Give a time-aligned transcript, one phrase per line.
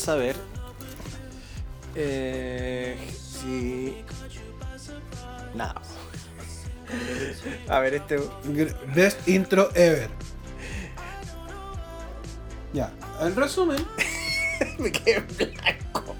[0.00, 0.36] saber
[1.94, 3.96] eh, si.
[5.54, 5.80] Nada.
[7.68, 8.18] A ver, este.
[8.94, 10.08] Best intro ever.
[12.72, 13.84] Ya, en resumen,
[14.78, 16.14] Me quedé blanco.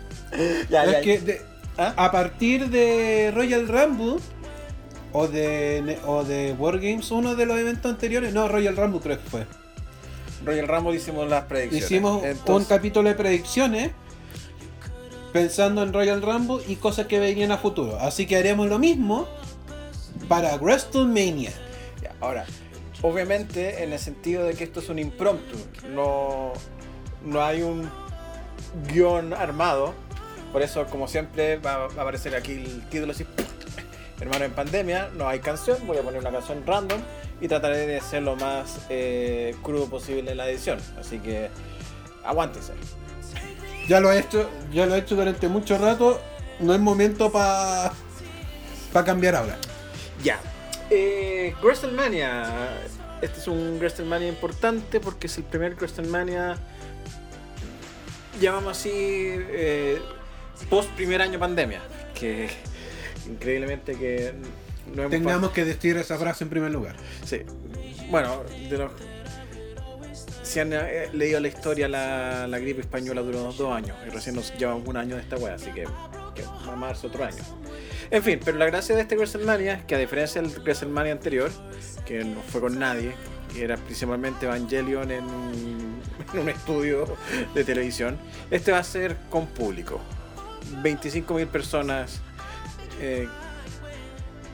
[0.69, 1.01] Ya, es ya.
[1.01, 1.43] que de-
[1.79, 1.95] ¿Ah?
[1.96, 4.17] a partir de Royal Rumble
[5.12, 9.31] o de, o de Wargames, uno de los eventos anteriores, no, Royal Rumble creo que
[9.31, 9.46] fue.
[10.44, 11.85] Royal Rumble hicimos las predicciones.
[11.85, 13.90] Hicimos un capítulo de predicciones
[15.32, 17.98] pensando en Royal Rumble y cosas que venían a futuro.
[18.00, 19.29] Así que haremos lo mismo
[20.29, 21.53] para WrestleMania.
[22.21, 22.46] ahora,
[23.03, 25.57] obviamente, en el sentido de que esto es un impromptu,
[25.89, 26.53] no,
[27.25, 27.89] no hay un
[28.89, 29.95] guion armado.
[30.53, 33.27] Por eso, como siempre, va, va a aparecer aquí el título así.
[34.20, 37.00] Hermano en pandemia, no hay canción, voy a poner una canción random
[37.41, 40.79] y trataré de ser lo más eh, crudo posible en la edición.
[40.99, 41.51] Así que
[42.25, 42.73] aguántense.
[43.89, 46.21] Ya lo he hecho, ya lo he hecho durante mucho rato.
[46.61, 47.93] No es momento para
[48.93, 49.57] para cambiar ahora.
[50.23, 50.41] Ya.
[50.91, 52.71] Eh, WrestleMania.
[53.23, 56.57] Este es un WrestleMania importante porque es el primer WrestleMania,
[58.41, 60.01] llamamos así, eh,
[60.71, 61.81] post primer año pandemia.
[62.15, 62.49] Que
[63.27, 64.35] increíblemente que
[64.95, 66.97] no Tengamos que decir esa frase en primer lugar.
[67.25, 67.43] Sí.
[68.11, 68.93] Bueno, de los...
[70.43, 74.35] Si han eh, leído la historia, la, la gripe española duró dos años y recién
[74.35, 75.85] nos llevamos un año de esta wea, así que,
[76.35, 76.43] que
[76.77, 77.43] marzo otro año.
[78.11, 81.51] En fin, pero la gracia de este WrestleMania es que a diferencia del WrestleMania anterior,
[82.05, 83.13] que no fue con nadie,
[83.55, 86.01] que era principalmente Evangelion en un,
[86.35, 87.07] en un estudio
[87.55, 88.19] de televisión,
[88.51, 90.01] este va a ser con público.
[90.83, 92.21] 25.000 personas.
[93.01, 93.29] eh,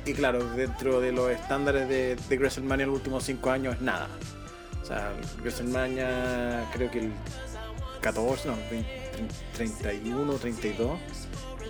[0.06, 3.80] y claro, dentro de los estándares de, de WrestleMania en los últimos 5 años es
[3.83, 4.08] nada.
[4.83, 7.12] O sea, WrestleMania creo que el
[8.00, 8.89] 14, no, 20,
[9.56, 10.98] 31, 32,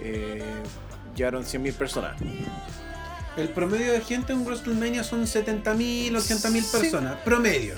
[0.02, 0.42] eh,
[1.14, 2.16] llegaron 100.000 personas.
[3.38, 6.78] El promedio de gente en WrestleMania son 70.000, 80.000 Sí.
[6.78, 7.16] personas.
[7.24, 7.74] Promedio.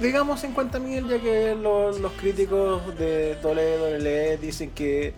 [0.00, 5.12] Digamos 50.000 ya que los, los críticos de WWE dicen que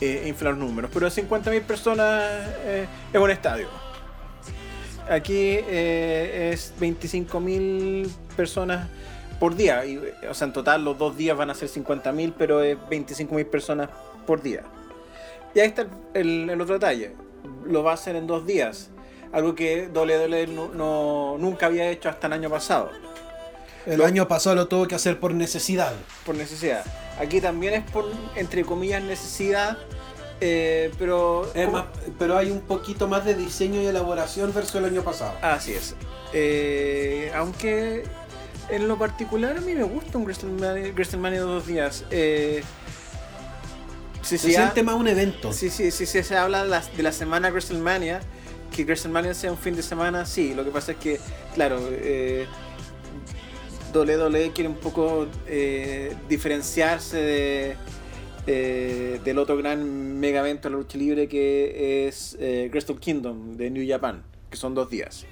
[0.00, 2.22] eh, inflan los números, pero 50.000 personas
[2.64, 3.68] eh, es un estadio.
[5.10, 5.32] Aquí
[5.66, 8.88] eh, es 25.000 personas
[9.40, 9.96] por día, y,
[10.28, 13.88] o sea, en total los dos días van a ser 50.000, pero es 25.000 personas
[14.26, 14.62] por día.
[15.54, 17.12] Y ahí está el otro detalle,
[17.66, 18.90] lo va a hacer en dos días,
[19.32, 22.90] algo que WWE no- no- nunca había hecho hasta el año pasado
[23.88, 25.92] El Lo- año pasado lo tuvo que hacer por necesidad.
[26.26, 26.84] por necesidad.
[27.18, 28.04] Aquí también es por,
[28.36, 29.78] entre comillas, necesidad,
[30.40, 31.50] eh, pero...
[31.72, 31.86] Más,
[32.18, 35.32] pero hay un poquito más de diseño y elaboración versus el año pasado.
[35.42, 35.94] Así es.
[36.32, 38.04] Eh, aunque
[38.68, 42.04] en lo particular a mí me gusta un WrestleMania, WrestleMania de dos días.
[42.10, 42.62] Eh,
[44.22, 45.52] si Se se ha- siente más un evento.
[45.52, 48.20] Sí, sí, sí, sí, se habla de la, de la semana WrestleMania,
[48.76, 50.52] que WrestleMania sea un fin de semana, sí.
[50.54, 51.18] Lo que pasa es que,
[51.54, 52.46] claro, eh,
[53.94, 57.76] WWE quiere un poco eh, diferenciarse
[58.46, 63.56] de, del otro gran mega evento de la lucha libre que es eh, Wrestle Kingdom
[63.56, 65.26] de New Japan, que son dos días.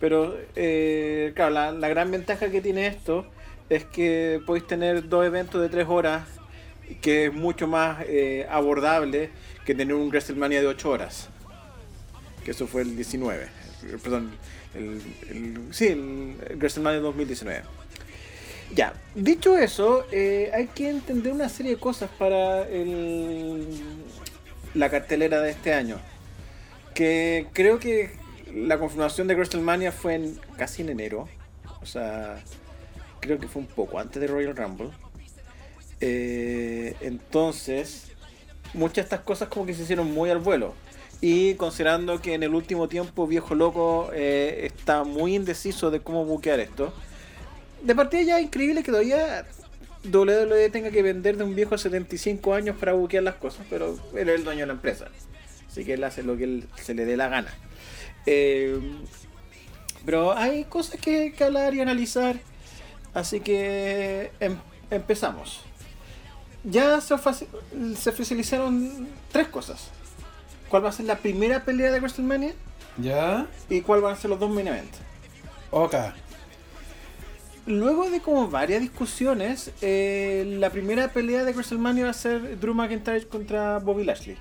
[0.00, 3.26] Pero, eh, claro, la, la gran ventaja que tiene esto
[3.70, 6.26] es que podéis tener dos eventos de tres horas
[7.00, 9.30] que es mucho más eh, abordable
[9.64, 11.28] que tener un WrestleMania de 8 horas.
[12.44, 13.44] Que eso fue el 19.
[13.44, 14.32] eh, Perdón,
[14.74, 17.62] el, el- sí, el WrestleMania 2019.
[18.74, 23.66] Ya, dicho eso, eh, hay que entender una serie de cosas para el-
[24.74, 25.98] la cartelera de este año.
[26.94, 28.10] Que creo que
[28.52, 31.28] la confirmación de WrestleMania fue en, casi en enero.
[31.82, 32.42] O sea,
[33.20, 34.90] creo que fue un poco antes de Royal Rumble.
[36.00, 38.12] Eh, entonces,
[38.72, 40.74] muchas de estas cosas como que se hicieron muy al vuelo.
[41.26, 46.26] Y considerando que en el último tiempo Viejo Loco eh, está muy indeciso de cómo
[46.26, 46.92] buquear esto.
[47.80, 49.46] De partida ya es increíble que todavía
[50.04, 53.98] WWE tenga que vender de un viejo de 75 años para buquear las cosas, pero
[54.14, 55.06] él es el dueño de la empresa.
[55.66, 57.54] Así que él hace lo que él se le dé la gana.
[58.26, 58.78] Eh,
[60.04, 62.36] pero hay cosas que, que hablar y analizar.
[63.14, 64.58] Así que em-
[64.90, 65.62] empezamos.
[66.64, 67.16] Ya se,
[67.96, 69.88] se oficializaron tres cosas.
[70.68, 72.52] ¿Cuál va a ser la primera pelea de WrestleMania?
[72.98, 73.46] ¿Ya?
[73.68, 74.98] ¿Y cuál van a ser los dos main events?
[75.70, 75.94] Ok.
[77.66, 82.74] Luego de como varias discusiones, eh, la primera pelea de WrestleMania va a ser Drew
[82.74, 84.36] McIntyre contra Bobby Lashley.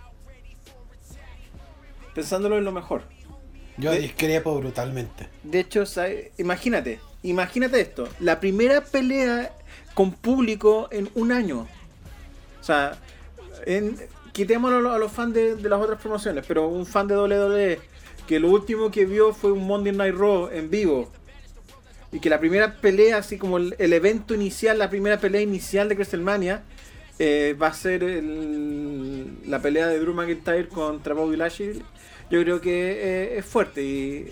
[2.14, 3.04] Pensándolo en lo mejor.
[3.78, 5.30] Yo De- discrepo brutalmente.
[5.44, 5.84] De hecho,
[6.38, 8.08] imagínate, imagínate esto.
[8.20, 9.52] La primera pelea
[9.94, 11.68] con público en un año.
[12.60, 12.98] O sea,
[13.66, 13.98] en,
[14.34, 17.80] quitémoslo a los, fans de, las otras promociones, pero un fan de WWE
[18.28, 21.12] que lo último que vio fue un Monday Night Raw en vivo.
[22.12, 25.96] Y que la primera pelea, así como el, evento inicial, la primera pelea inicial de
[25.96, 26.64] WrestleMania,
[27.20, 31.82] eh, va a ser la pelea de Drew McIntyre contra Bobby Lashley.
[32.30, 34.30] Yo creo que eh, es fuerte y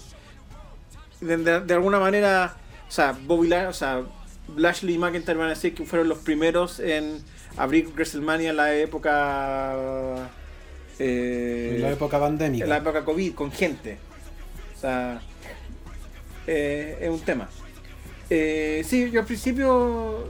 [1.22, 2.56] de, alguna manera,
[2.88, 4.04] o sea, Bobby La- o sea,
[4.56, 7.24] Lashley y McIntyre van a decir que fueron los primeros en
[7.58, 9.74] abrir WrestleMania en la época
[11.00, 12.64] eh, En la época pandémica.
[12.64, 13.98] en la época COVID con gente.
[14.76, 15.22] O sea,
[16.48, 17.50] eh, es un tema.
[18.30, 20.26] Eh, sí, yo al principio,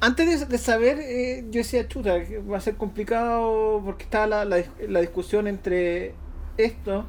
[0.00, 4.26] antes de, de saber, eh, yo decía, chuta, que va a ser complicado porque estaba
[4.26, 6.14] la, la, la discusión entre
[6.56, 7.04] esto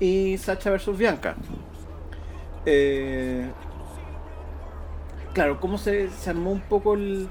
[0.00, 1.36] y Sacha versus Bianca.
[2.66, 3.46] Eh,
[5.32, 7.28] claro, cómo se, se armó un poco el,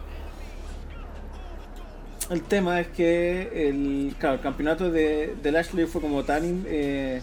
[2.29, 7.21] el tema es que el, claro, el campeonato de, de Lashley fue como tan, eh,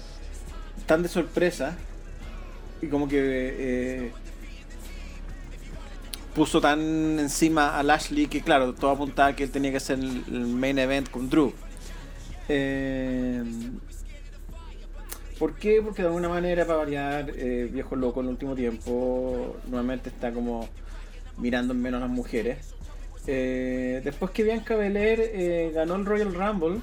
[0.87, 1.76] tan de sorpresa
[2.81, 4.12] y como que eh,
[6.34, 10.46] puso tan encima a Lashley que claro, todo apuntaba que él tenía que hacer el,
[10.46, 11.52] main event con Drew.
[12.48, 13.43] Eh,
[15.38, 15.82] ¿Por qué?
[15.82, 20.32] Porque de alguna manera, para variar, eh, viejo loco en el último tiempo, nuevamente está
[20.32, 20.69] como
[21.37, 22.71] mirando en menos a las mujeres.
[23.26, 26.80] Eh, después que Bianca Belair eh, ganó el Royal Rumble,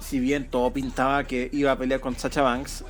[0.00, 2.84] si bien todo pintaba que iba a pelear con Sacha Banks,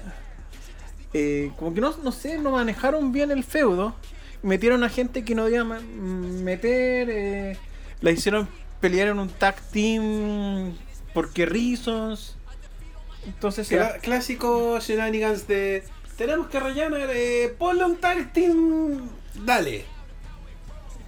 [1.12, 3.94] eh, como que no, no sé, no manejaron bien el feudo.
[4.42, 7.56] Metieron a gente que no debía ma- meter, eh,
[8.00, 8.48] la hicieron
[8.80, 10.74] pelear en un tag team
[11.14, 12.36] porque reasons.
[13.24, 15.84] Entonces, Cla- clásico shenanigans de.
[16.16, 17.00] Tenemos que rellenar,
[17.58, 19.08] ponle un tag team.
[19.44, 19.84] Dale.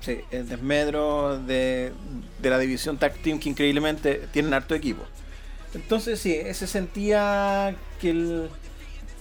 [0.05, 1.93] Sí, el desmedro de,
[2.41, 5.03] de la división Tag Team que increíblemente tienen harto equipo.
[5.75, 8.49] Entonces sí, se sentía que el,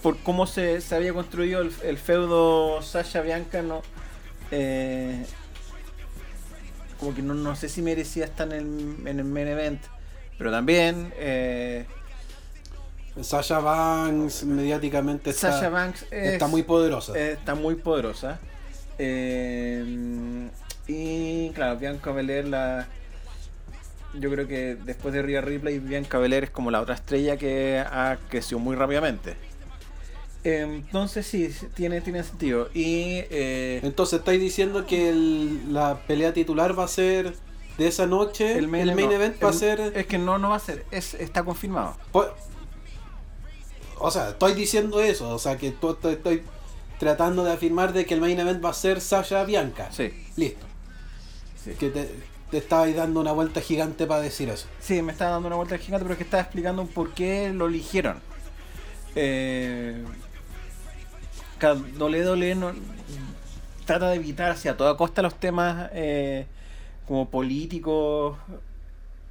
[0.02, 3.82] por cómo se, se había construido el, el feudo Sasha Bianca, no,
[4.50, 5.24] eh,
[7.00, 9.80] como que no, no sé si merecía estar en el, en el main event,
[10.38, 11.86] pero también eh,
[13.22, 17.18] Sasha Banks mediáticamente está, Sasha Banks es- está muy poderosa.
[17.18, 18.38] Está muy poderosa.
[18.98, 20.48] Eh,
[20.86, 22.86] y claro, Bianca Belair la.
[24.14, 27.78] Yo creo que después de Rhea Ripley, Bianca Belair es como la otra estrella que
[27.80, 29.34] ha crecido muy rápidamente.
[30.44, 32.68] Entonces sí, tiene, tiene sentido.
[32.74, 37.34] Y eh, Entonces estáis diciendo que el- la pelea titular va a ser
[37.78, 38.56] de esa noche.
[38.58, 39.80] El main, no, event va a ser.
[39.96, 41.96] Es que no, no va a ser, es, está confirmado.
[42.12, 42.28] po-
[43.98, 45.30] O sea, estoy diciendo eso.
[45.34, 46.42] O sea, que estoy, estoy
[46.98, 49.88] tratando de afirmar de que el main event va a ser Sasha Bianca.
[49.90, 50.66] Sí, Listo.
[51.64, 51.72] Sí.
[51.78, 52.08] Que te,
[52.50, 54.68] te estabais dando una vuelta gigante para decir eso.
[54.80, 57.66] Sí, me estaba dando una vuelta gigante, pero es que estaba explicando por qué lo
[57.66, 58.20] eligieron.
[59.16, 60.04] Eh,
[61.58, 62.72] cada WWE no,
[63.84, 66.46] trata de evitar hacia a toda costa los temas eh,
[67.06, 68.36] como políticos,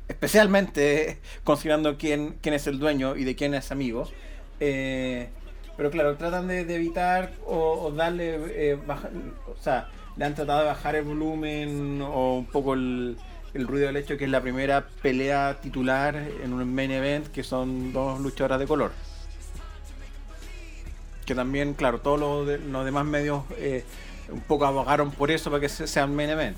[0.07, 4.09] especialmente considerando quién, quién es el dueño y de quién es amigo.
[4.59, 5.29] Eh,
[5.75, 8.35] pero claro, tratan de, de evitar o, o darle,
[8.71, 9.09] eh, baja-
[9.47, 13.17] o sea, le han tratado de bajar el volumen o un poco el,
[13.53, 17.43] el ruido del hecho que es la primera pelea titular en un main event que
[17.43, 18.91] son dos luchadoras de color.
[21.25, 23.85] Que también, claro, todos los, los demás medios eh,
[24.29, 26.57] un poco abogaron por eso para que se- sea un main event.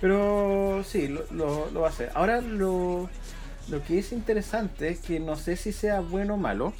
[0.00, 2.12] Pero sí, lo, lo- lo va a hacer.
[2.14, 3.10] Ahora lo,
[3.68, 6.72] lo que es interesante es que no sé si sea bueno o malo.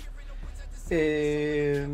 [0.90, 1.86] eh,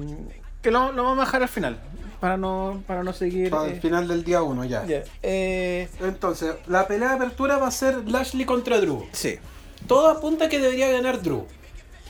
[0.64, 1.78] que lo, lo vamos a dejar al final.
[2.20, 3.50] Para no, para no seguir.
[3.50, 4.84] Para eh, el final del día 1 ya.
[5.22, 9.06] eh, Entonces, la pelea de apertura va a ser Lashley contra Drew.
[9.12, 9.38] sí.
[9.86, 11.46] Todo apunta que debería ganar Drew.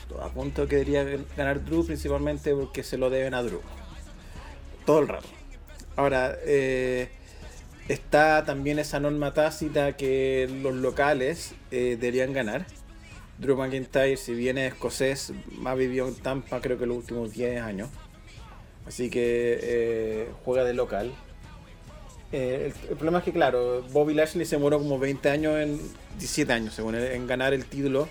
[0.07, 1.03] Todo a punto que debería
[1.35, 3.59] ganar Drew principalmente porque se lo deben a Drew.
[4.85, 5.27] Todo el rato.
[5.97, 7.09] Ahora, eh,
[7.89, 12.65] está también esa norma tácita que los locales eh, deberían ganar.
[13.39, 15.33] Drew McIntyre, si bien es escocés,
[15.65, 17.89] ha vivido en Tampa creo que los últimos 10 años.
[18.87, 21.11] Así que eh, juega de local.
[22.31, 25.79] Eh, el, problema es que, claro, Bobby Lashley se demoró como 20 años, en
[26.19, 28.07] 17 años según él, en ganar el título.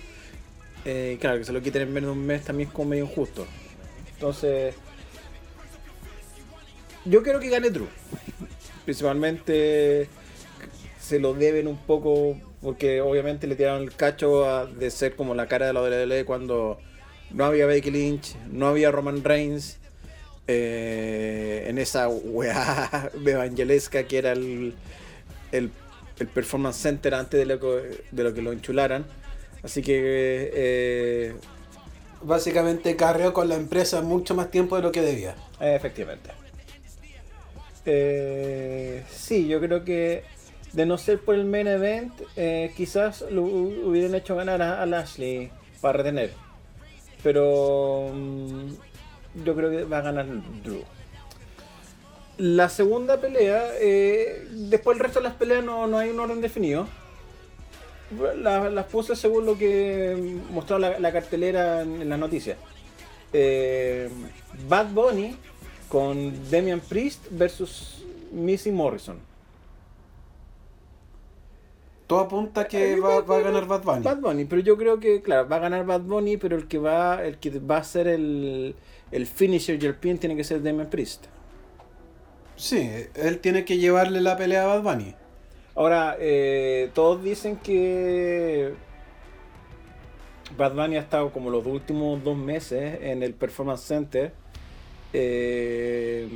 [0.84, 3.04] Eh, claro, que se lo quiten en menos de un mes también es como medio
[3.04, 3.46] injusto.
[4.14, 4.74] Entonces,
[7.04, 7.86] yo quiero que gane Drew.
[8.84, 10.08] Principalmente
[10.98, 15.34] se lo deben un poco porque obviamente le tiraron el cacho a- de ser como
[15.34, 16.78] la cara de la WWE cuando
[17.30, 19.78] no había Becky Lynch, no había Roman Reigns
[20.46, 24.74] eh, en esa weá evangelesca que era el,
[25.52, 25.70] el,
[26.18, 29.04] el Performance Center antes de lo, que, de lo que lo enchularan.
[29.62, 31.34] Así que eh,
[32.22, 35.36] Básicamente carreó con la empresa mucho más tiempo de lo que debía.
[35.60, 36.30] Efectivamente.
[37.86, 40.24] Eh, sí, yo creo que
[40.72, 42.12] de no ser por el main event,
[42.76, 46.32] quizás lo hu- hubieran hecho ganar a, a Lashley para retener.
[47.22, 48.72] Pero mm,
[49.44, 50.26] yo creo que va a ganar
[50.62, 50.82] Drew.
[52.38, 56.40] La segunda pelea, eh, después el resto de las peleas no, no hay un orden
[56.40, 56.86] definido.
[58.36, 62.56] La- las puse según lo que mostró la, la cartelera en, en las noticias.
[63.32, 64.08] Eh,
[64.68, 65.36] Bad Bunny
[65.88, 69.18] con Damian Priest versus Missy Morrison.
[72.06, 74.02] Todo apunta que Eh, va, va a ganar Bad Bunny.
[74.02, 76.78] Bad Bunny, pero yo creo que, claro, va a ganar Bad Bunny, pero el que
[76.78, 78.74] va, el que va a ser el,
[79.14, 81.26] el finisher y el pin tiene que ser Damian Priest.
[82.56, 85.14] Sí, él tiene que llevarle la pelea a Bad Bunny.
[85.76, 88.74] Ahora, eh, todos dicen que
[90.56, 94.32] Bad Bunny ha estado como los últimos dos meses en el Performance Center
[95.12, 96.28] eh,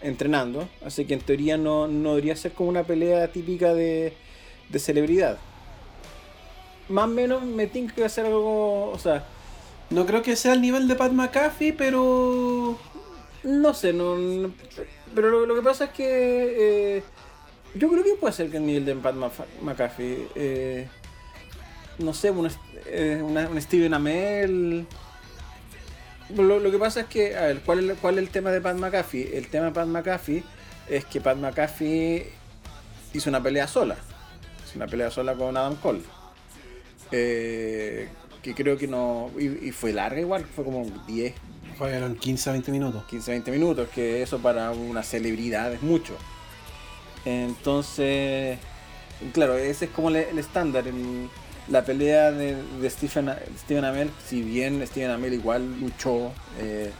[0.00, 4.14] entrenando, así que en teoría no, no debería ser como una pelea típica de,
[4.70, 5.36] de celebridad.
[6.88, 9.24] Más o menos me tinca que va a ser algo, o sea,
[9.92, 12.78] No creo que sea el nivel de Pat McAfee, pero.
[13.44, 14.16] No sé, no,
[15.14, 17.02] pero lo, que pasa es que eh,
[17.74, 19.14] yo creo que puede ser que el nivel de Pat
[19.60, 20.88] McAfee, eh,
[21.98, 22.50] no sé, un,
[22.86, 24.86] eh, un Steven Amell.
[26.34, 28.76] Lo, que pasa es que, a ver, ¿cuál es, ¿cuál es el tema de Pat
[28.76, 29.36] McAfee?
[29.36, 30.42] El tema de Pat McAfee
[30.88, 32.32] es que Pat McAfee
[33.12, 33.96] hizo una pelea sola.
[34.64, 36.00] Hizo una pelea sola con Adam Cole.
[37.10, 38.08] Eh,
[38.42, 39.30] que creo que no.
[39.38, 41.34] Y, y fue larga igual, fue como 10,
[41.78, 43.02] Fueron 15 a 20 minutos.
[43.10, 46.14] 15-20 minutos, que eso para una celebridad es mucho.
[47.24, 48.58] Entonces,
[49.32, 50.86] claro, ese es como el, el estándar.
[50.86, 51.28] el-
[51.68, 53.30] la pelea de, de Stephen,
[53.60, 56.90] Stephen Amell, si bien Stephen Amell igual luchó, eh,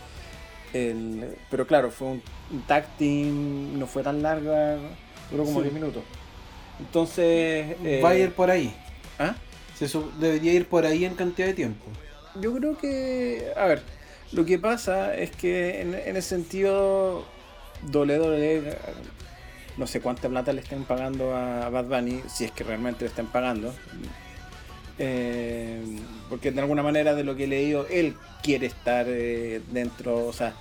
[0.72, 2.22] el- pero claro, fue un,
[2.52, 4.78] un tag team, no fue tan larga,
[5.32, 5.62] duró como Sí.
[5.64, 6.04] 10 minutos.
[6.78, 8.72] Entonces, eh, Va a ir por ahí.
[9.18, 9.34] ¿ah?
[9.82, 11.84] Se su- debería ir por ahí en cantidad de tiempo.
[12.40, 13.82] Yo creo que, a ver,
[14.30, 17.24] lo que pasa es que en, en ese sentido,
[17.92, 18.78] WWE,
[19.76, 23.08] no sé cuánta plata le estén pagando a Bad Bunny, si es que realmente le
[23.08, 23.74] están pagando.
[25.00, 25.82] Eh,
[26.28, 30.32] porque de alguna manera, de lo que he leído, él quiere estar eh, dentro, o
[30.32, 30.52] sea,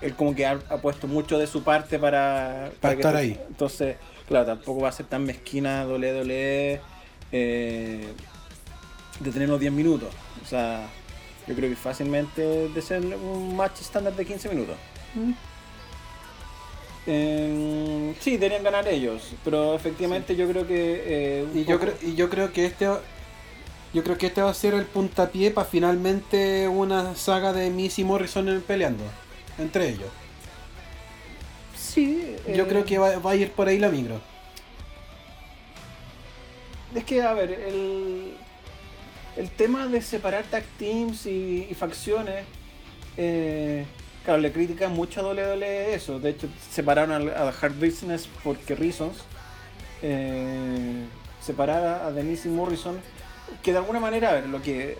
[0.00, 3.38] él como que ha, ha puesto mucho de su parte para, Para que estar ahí.
[3.46, 6.80] Entonces, claro, tampoco va a ser tan mezquina WWE
[7.30, 8.04] eh,
[9.20, 10.14] de tener los 10 minutos.
[10.42, 10.88] O sea,
[11.46, 14.76] yo creo que fácilmente de ser un match estándar de 15 minutos.
[17.06, 21.02] Eh, sí, deberían ganar ellos, pero efectivamente yo creo que...
[21.06, 22.86] eh, Y yo, creo, y yo creo que este
[23.92, 28.04] yo creo que este va a ser el puntapié para finalmente una saga de Missy
[28.04, 29.04] Morrison peleando
[29.58, 30.10] entre ellos.
[31.74, 34.20] Sí, Yo eh, creo que va, va a ir por ahí la micro.
[36.94, 38.36] Es que, a ver, el,
[39.38, 42.44] el tema de separar tag teams y, facciones,
[43.16, 43.84] eh,
[44.24, 46.18] claro, le critican mucho a WWE eso.
[46.18, 49.18] De hecho, separaron al- a, Hard Business por qué reasons.
[50.02, 51.04] Eh,
[51.40, 52.98] separar a, a Denise y Morrison,
[53.62, 54.98] que de alguna manera, a ver, lo que,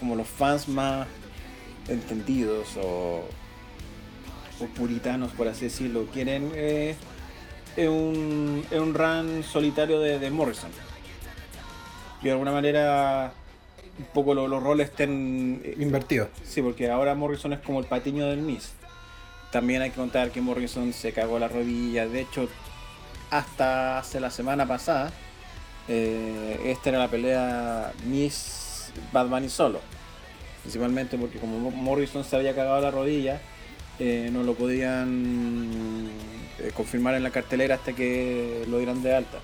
[0.00, 1.06] como los fans más
[1.88, 3.22] entendidos o,
[4.60, 6.96] o puritanos, por así decirlo, quieren eh,
[7.76, 10.70] es un, es un run solitario de, de Morrison.
[12.20, 13.32] Y de alguna manera
[13.98, 15.60] un poco lo- los roles estén...
[15.64, 16.28] eh, Invertido.
[16.44, 18.72] Sí, porque ahora Morrison es como el patiño del Miss.
[19.52, 22.06] También hay que contar que Morrison se cagó la rodilla.
[22.06, 22.48] De hecho,
[23.30, 25.12] hasta hace la semana pasada,
[25.88, 29.80] eh, esta era la pelea Miss Bad Bunny solo.
[30.62, 33.40] Principalmente porque como Mo- Morrison se había cagado la rodilla,
[33.98, 36.08] eh, no lo podían
[36.58, 39.38] eh, confirmar en la cartelera hasta que lo dieran de alta.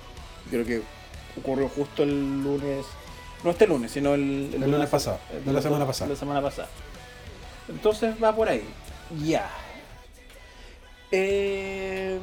[0.49, 0.81] Creo que
[1.37, 2.85] ocurrió justo el lunes,
[3.43, 6.09] no este lunes, sino el, El lunes pasado, el de la semana pasada.
[6.11, 6.67] La semana pasada.
[7.69, 8.63] Entonces va por ahí.
[9.25, 9.49] Ya.
[11.11, 12.19] Eh,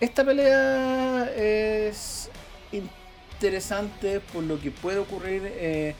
[0.00, 2.30] esta pelea es
[2.72, 5.94] interesante por lo que puede ocurrir eh,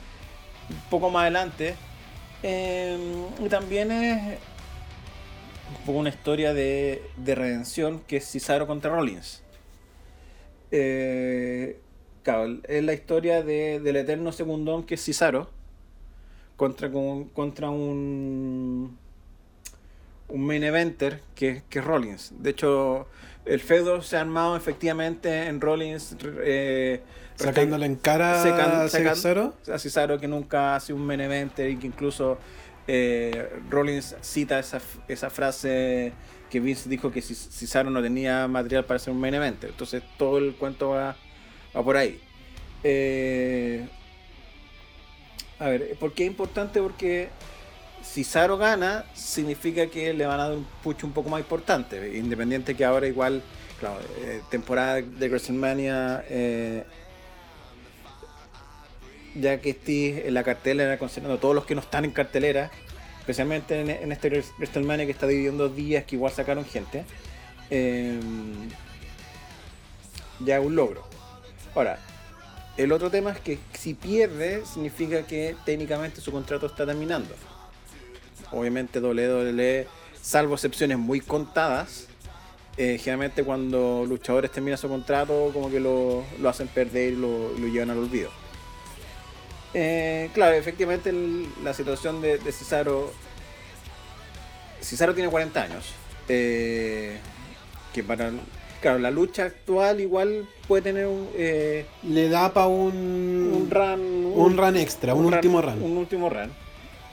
[0.69, 1.75] un poco más adelante.
[2.41, 2.97] Eh,
[3.43, 4.39] y también es
[5.77, 9.43] un poco una historia de, de redención que es Cesaro contra Rollins.
[10.71, 11.79] Eh,
[12.33, 15.49] claro, es la historia de- del eterno segundón que es Cesaro
[16.55, 18.97] contra, con- contra un
[20.31, 22.33] un main eventer que, que es Rollins.
[22.37, 23.07] De hecho,
[23.45, 26.15] el feudo se ha armado efectivamente en Rollins.
[26.43, 27.01] Eh,
[27.35, 29.55] Sacándole en cara Secan- a Cesaro.
[29.73, 32.37] a Cesaro que nunca ha sido un main eventer y que incluso
[32.87, 36.11] eh, Rollins cita esa, esa frase
[36.51, 39.71] que Vince dijo que Cesaro no tenía material para ser un main eventer.
[39.71, 41.15] Entonces todo el cuento va,
[41.75, 42.19] va por ahí.
[42.83, 43.87] Eh,
[45.59, 46.81] a ver, ¿por qué es importante?
[46.81, 47.29] Porque
[48.01, 52.17] si Cesaro gana, significa que le van a dar un push un poco más importante.
[52.17, 53.43] Independiente que ahora igual,
[53.79, 56.83] claro, eh, temporada de WrestleMania, eh,
[59.35, 62.71] ya que esté en la cartelera, considerando todos los que no están en cartelera,
[63.19, 67.05] especialmente en, este WrestleMania que está dividido en dos días, que igual sacaron gente,
[67.69, 68.19] eh,
[70.39, 71.08] ya es un logro.
[71.75, 71.99] Ahora,
[72.77, 77.33] el otro tema es que si pierde, significa que técnicamente su contrato está terminando.
[78.51, 79.87] Obviamente WWE,
[80.21, 82.07] salvo excepciones muy contadas,
[82.77, 87.51] eh, generalmente cuando luchadores terminan su contrato, como que lo, lo hacen perder y lo,
[87.57, 88.31] lo llevan al olvido.
[89.73, 91.13] Eh, claro, efectivamente
[91.63, 93.11] la situación de, de Cesaro.
[94.81, 95.93] Cesaro tiene 40 años.
[96.27, 97.17] eh,
[97.93, 98.31] que para.
[98.81, 103.99] Claro, la lucha actual igual puede tener un, eh, Le da para un, un run.
[104.33, 105.83] un run extra, un, último run.
[105.83, 106.49] Un último run.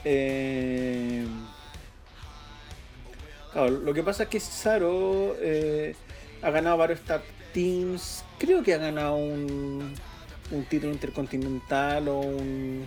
[0.05, 1.25] Eh,
[3.51, 5.93] claro, lo que pasa es que Cesaro eh,
[6.41, 7.21] ha ganado varios tag
[7.53, 8.23] teams.
[8.37, 9.93] Creo que ha ganado un,
[10.51, 12.85] un título intercontinental o un,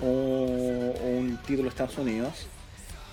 [0.00, 2.46] o, o un título de Estados Unidos.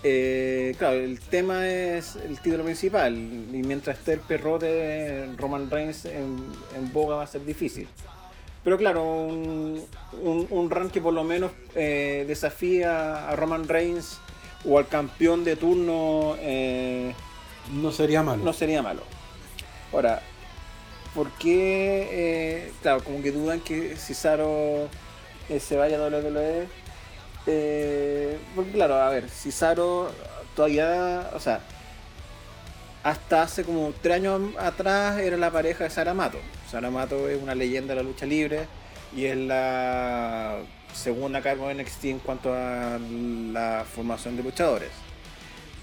[0.03, 3.15] Eh, claro, el tema es el título principal.
[3.15, 6.37] Y mientras esté el perrote de Roman Reigns en,
[6.75, 7.87] en boga va a ser difícil.
[8.63, 9.83] Pero claro, un,
[10.21, 14.19] un, un run que por lo menos eh, desafía a Roman Reigns
[14.65, 17.13] o al campeón de turno eh,
[17.73, 18.43] No sería malo.
[18.43, 19.01] no sería malo.
[19.91, 20.21] Ahora,
[21.15, 22.71] ¿por qué?
[22.81, 24.87] claro, como que dudan que Cesaro
[25.59, 26.67] se vaya a WWE.
[27.47, 30.11] Eh, porque claro, a ver, Cesaro
[30.55, 31.61] todavía, o sea,
[33.03, 36.37] hasta hace como tres años atrás era la pareja de Saramato.
[36.69, 38.67] Saramato es una leyenda de la lucha libre
[39.15, 40.59] y es la
[40.93, 44.91] segunda cargo de NXT en cuanto a la formación de luchadores.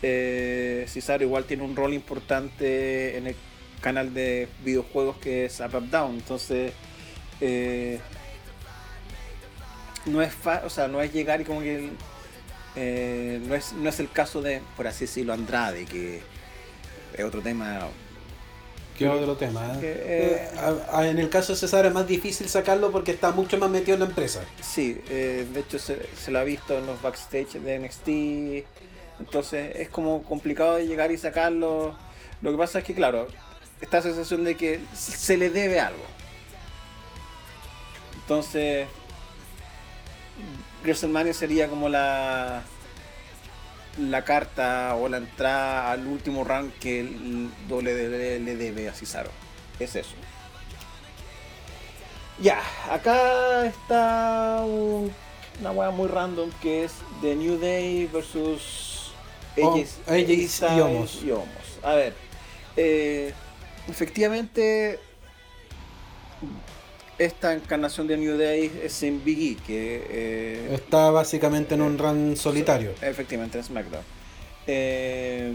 [0.03, 0.87] Eh,
[1.21, 3.37] igual tiene un rol importante en el
[3.81, 6.15] canal de videojuegos que es Up Up Down.
[6.15, 6.73] Entonces,
[7.41, 7.99] eh,
[10.07, 11.91] no es fa- o sea, no es llegar y como que
[12.77, 16.21] eh, no, es, no es el caso de, por así decirlo, Andrade, que
[17.15, 17.81] es otro tema.
[18.97, 19.75] ¿Qué otro tema?
[19.75, 19.81] eh?
[19.81, 20.49] Que, Eh, eh,
[20.91, 23.71] a- a- en el caso de César es más difícil sacarlo porque está mucho más
[23.71, 24.41] metido en la empresa.
[24.61, 28.09] Sí, eh, de hecho se, se lo ha visto en los backstage de NXT.
[29.21, 31.97] Entonces es como complicado de llegar y sacarlo.
[32.43, 33.29] Lo que pasa es que, claro,
[33.81, 36.05] esta sensación de que se le debe algo.
[38.23, 38.87] Entonces,
[40.83, 42.63] WrestleMania sería como la
[43.99, 49.31] la carta o la entrada al último rank que el WWE le debe a Cesaro.
[49.81, 50.15] Es eso.
[52.41, 55.13] Ya, acá está un-
[55.61, 59.11] una weá muy random que es The New Day versus
[59.61, 61.21] Oh, AJ AJ y Styles Omos.
[61.25, 61.49] y Omos.
[61.83, 62.15] A ver,
[62.77, 63.35] eh,
[63.89, 65.01] efectivamente
[67.19, 71.99] esta encarnación de New Day es en Big E, que eh, Está básicamente en un
[71.99, 72.93] run solitario.
[73.03, 74.03] Efectivamente, en SmackDown.
[74.67, 75.53] Eh,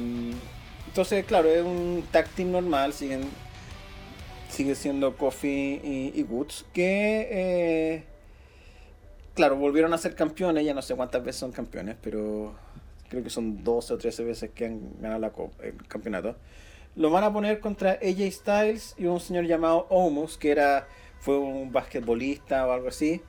[0.88, 3.22] entonces, claro, es un tag team normal, siguen,
[4.50, 8.04] sigue siendo Kofi y, y Woods, que, eh,
[9.34, 12.54] claro, volvieron a ser campeones, ya no sé cuántas veces son campeones, pero
[13.10, 15.32] creo que son 12 o 13 veces que han ganado la
[15.68, 16.36] el campeonato.
[16.96, 20.88] Lo van a poner contra AJ Styles y un señor llamado Omos, que era
[21.24, 23.22] fue un basquetbolista o algo así,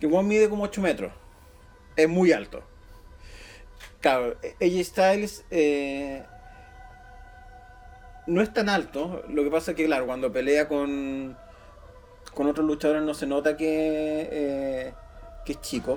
[0.00, 1.12] que igual mide como 8 metros.
[1.96, 2.62] Es muy alto.
[4.00, 6.24] Claro, AJ Styles eh,
[8.26, 9.22] no es tan alto.
[9.28, 11.36] Lo que pasa es que, claro, cuando pelea con,
[12.32, 14.94] con otros luchadores no se nota que, eh,
[15.44, 15.96] que es chico.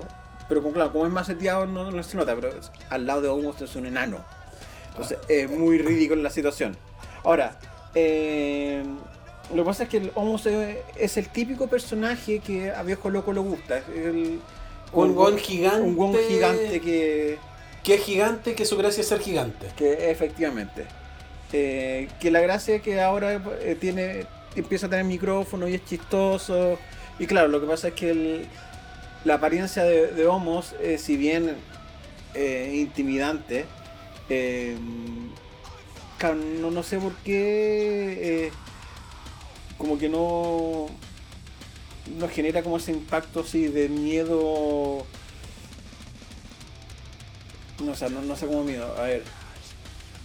[0.50, 2.34] Pero con, claro, como es más seteado no, no se nota.
[2.34, 2.50] Pero
[2.90, 4.18] al lado de Omos es un enano.
[4.90, 6.76] Entonces es muy ridículo la situación.
[7.24, 7.58] Ahora,
[7.94, 8.84] eh,
[9.54, 13.32] lo que pasa es que el Omos es, el típico personaje que a viejo loco
[13.32, 13.78] le gusta.
[13.94, 14.40] El-
[14.92, 15.80] Un gon gigante.
[15.82, 17.38] Un gon gigante que,
[17.82, 19.68] Que es gigante, que su gracia es ser gigante.
[19.76, 20.84] que efectivamente.
[21.52, 24.24] Eh, que la gracia es que ahora eh, tiene
[24.56, 26.78] empieza a tener micrófono y es chistoso.
[27.18, 28.46] Y claro, lo que pasa es que el-
[29.24, 31.54] la apariencia de, de Homos, eh, si bien
[32.34, 33.64] eh, intimidante,
[36.60, 38.50] no, no sé por qué.
[39.78, 40.86] Como que no.
[42.18, 45.04] No genera como ese impacto así de miedo.
[47.84, 48.94] No, sé, no, no sé cómo miedo.
[48.96, 49.24] A ver.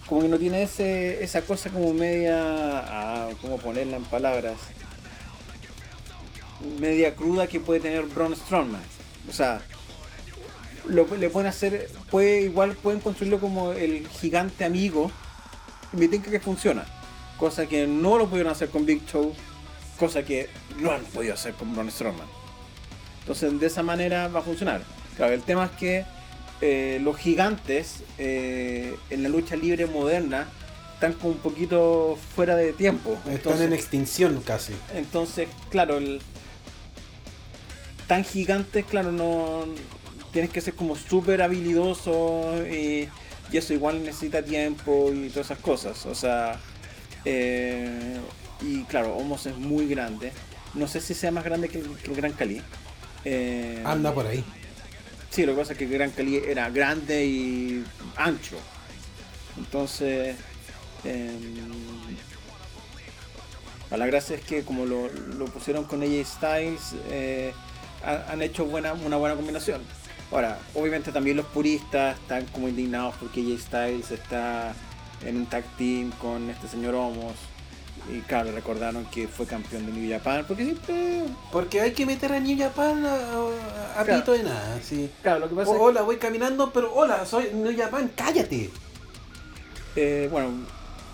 [0.06, 2.34] Como que no tiene ese, esa cosa como media.
[2.36, 4.56] Ah, ¿Cómo ponerla en palabras?
[6.78, 8.82] Media cruda que puede tener Braun Strowman.
[9.28, 9.62] O sea,
[10.86, 15.10] lo, le pueden hacer, puede igual pueden construirlo como el gigante amigo
[15.92, 16.84] y me que funciona.
[17.38, 19.34] Cosa que no lo pudieron hacer con Big Show,
[19.98, 22.26] cosa que no han podido hacer con Braun Strowman.
[23.20, 24.82] Entonces de esa manera va a funcionar.
[25.16, 26.04] Claro, el tema es que
[26.60, 30.48] eh, los gigantes eh, en la lucha libre moderna
[30.94, 33.12] están como un poquito fuera de tiempo.
[33.14, 34.72] Están Entonces- en extinción casi.
[34.94, 36.20] entonces, claro, el,
[38.06, 39.64] tan gigantes, claro, no
[40.32, 43.08] tienes que ser como súper habilidoso y,
[43.50, 46.06] y eso igual necesita tiempo y todas esas cosas.
[46.06, 46.58] O sea,
[47.24, 48.18] eh,
[48.60, 50.32] y claro, Homos es muy grande.
[50.74, 52.62] No sé si sea más grande que el, que el Gran Cali.
[53.24, 54.42] Eh, Anda por ahí.
[55.30, 57.84] Sí, lo que pasa es que el Gran Cali era grande y
[58.16, 58.56] ancho.
[59.58, 60.36] Entonces,
[63.90, 67.52] a la gracia es que como lo, lo pusieron con AJ Styles, eh,
[68.04, 69.82] ha- han hecho buena, una buena combinación.
[70.30, 74.74] Ahora, obviamente también los puristas están como indignados porque AJ Styles está
[75.26, 77.34] en un tag team con este señor Homos.
[78.12, 81.22] Y claro, recordaron que fue campeón de New Japan, porque siempre...
[81.52, 84.20] Porque hay que meter a New Japan a, a- a Claro.
[84.20, 84.80] pito de nada.
[84.82, 85.08] Sí.
[85.22, 88.70] Claro, lo que pasa es que- hola, voy caminando, pero hola, soy New Japan, cállate.
[89.94, 90.50] Eh, bueno,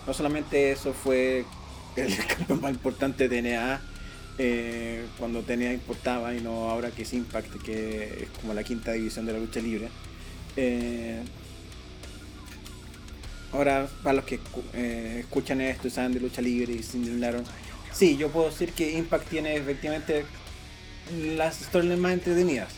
[0.07, 1.45] no solamente eso fue
[1.95, 3.81] el campeón más importante de TNA
[4.39, 8.93] eh, cuando TNA importaba y no ahora que es Impact, que es como la quinta
[8.93, 9.89] división de la lucha libre.
[10.55, 11.21] Eh,
[13.53, 14.39] ahora, para los que
[14.73, 17.43] eh, escuchan esto y saben de lucha libre y se indignaron,
[17.93, 20.25] sí, yo puedo decir que Impact tiene efectivamente
[21.35, 22.69] las historias más entretenidas,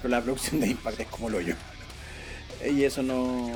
[0.00, 1.54] pero la producción de Impact es como lo yo.
[2.64, 3.50] Y eso no,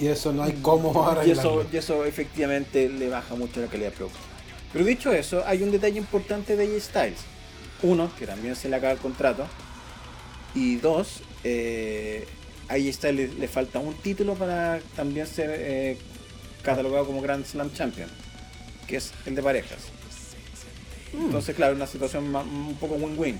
[0.00, 1.66] Y eso no hay cómo y eso, arreglarlo.
[1.72, 4.18] y eso efectivamente le baja mucho la calidad de producto.
[4.72, 7.18] Pero dicho eso, hay un detalle importante de AJ Styles.
[7.82, 9.46] Uno, que también se le acaba el contrato.
[10.54, 12.26] Y dos, eh,
[12.72, 15.98] a AJ Styles le, le falta un título para también ser eh,
[16.62, 18.08] catalogado como Grand Slam Champion,
[18.86, 19.78] que es el de parejas.
[21.12, 21.26] Mm.
[21.26, 23.38] Entonces, claro, una situación un poco win-win.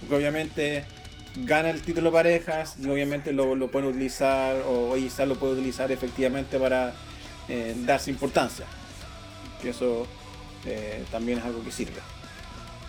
[0.00, 0.84] Porque obviamente
[1.36, 5.52] gana el título parejas y obviamente lo, lo pueden utilizar, o AJ Styles lo puede
[5.54, 6.94] utilizar efectivamente para
[7.48, 8.64] eh, darse importancia.
[9.62, 10.06] Y eso
[10.64, 12.00] eh, también es algo que sirve.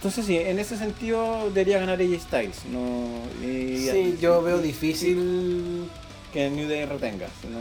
[0.01, 2.65] Entonces sí, en ese sentido debería ganar AJ Styles.
[2.65, 5.89] No, Sí, yo veo difícil.
[6.33, 7.27] que New Day retenga.
[7.51, 7.59] No,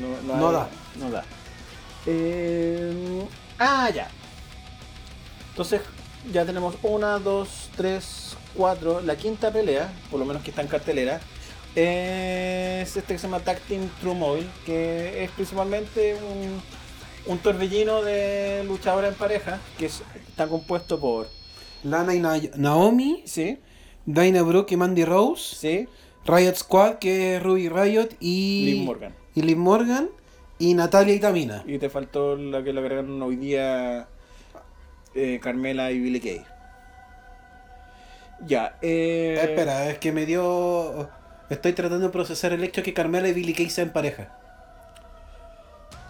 [0.00, 0.68] no, no, No hay- da.
[0.98, 1.24] No da.
[2.06, 3.22] Eh,
[3.58, 4.08] ah, ya.
[5.50, 5.82] Entonces
[6.32, 9.00] ya tenemos una, dos, tres, cuatro.
[9.02, 11.20] La quinta pelea, por lo menos que está en cartelera,
[11.76, 16.60] es este que se llama Tag Team True Mobile, que es principalmente un,
[17.26, 21.28] un torbellino de luchadores en pareja, que es- está compuesto por...
[21.84, 23.58] Lana y Na- Naomi, Sí,
[24.06, 25.88] Dana Brooke y Mandy Rose, sí,
[26.26, 28.64] Riot Squad, que es Ruby Riot, y.
[28.74, 29.14] Liv Morgan.
[29.34, 30.08] Y Liv Morgan,
[30.58, 31.62] y Natalia y Tamina.
[31.66, 34.08] Y te faltó la que le agregaron hoy día
[35.14, 36.42] eh, Carmela y Billy Kay.
[38.46, 41.08] Ya, eh, Espera, es que me dio.
[41.50, 44.36] Estoy tratando de procesar el hecho que Carmela y Billy Kay sean pareja.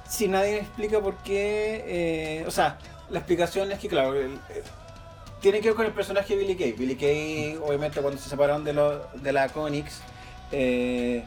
[0.08, 1.84] Si nadie explica por qué.
[1.86, 2.78] eh, o sea,
[3.10, 4.38] la explicación es que, claro, el-
[5.40, 6.72] tiene que ver con el personaje de Billy Kay.
[6.72, 10.00] Billy Kay, obviamente, cuando se separaron de, lo- de la Conix,
[10.52, 11.22] eh,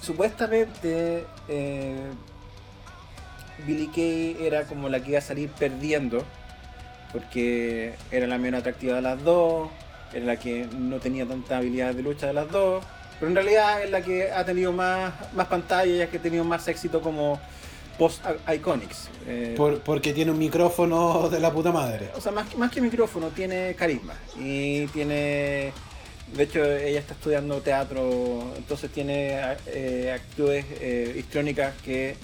[0.00, 1.96] supuestamente eh,
[3.66, 6.24] Billy Kay era como la que iba a salir perdiendo,
[7.12, 9.68] porque era la menos atractiva de las dos,
[10.12, 12.84] era la que no tenía tanta habilidad de lucha de las dos,
[13.18, 16.22] pero en realidad es la que ha tenido más, más pantalla y es que ha
[16.22, 17.40] tenido más éxito como
[17.98, 19.08] post-iconics.
[19.26, 22.10] Eh, Por- porque tiene un micrófono de la puta madre.
[22.16, 24.14] o sea, más, que- más que micrófono, tiene carisma.
[24.38, 25.72] Y tiene.
[26.34, 32.16] De hecho, ella está estudiando teatro, entonces tiene eh, actitudes eh, histriónicas que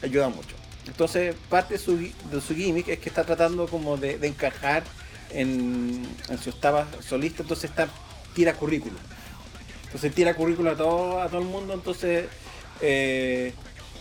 [0.00, 0.54] ayudan mucho.
[0.86, 4.84] Entonces, parte de su, de su gimmick es que está tratando como de, de encajar
[5.30, 7.88] en, en su estaba solista, entonces está
[8.34, 8.96] tira currículum.
[9.86, 12.26] Entonces tira currículum a todo, a todo el mundo, entonces
[12.80, 13.52] eh,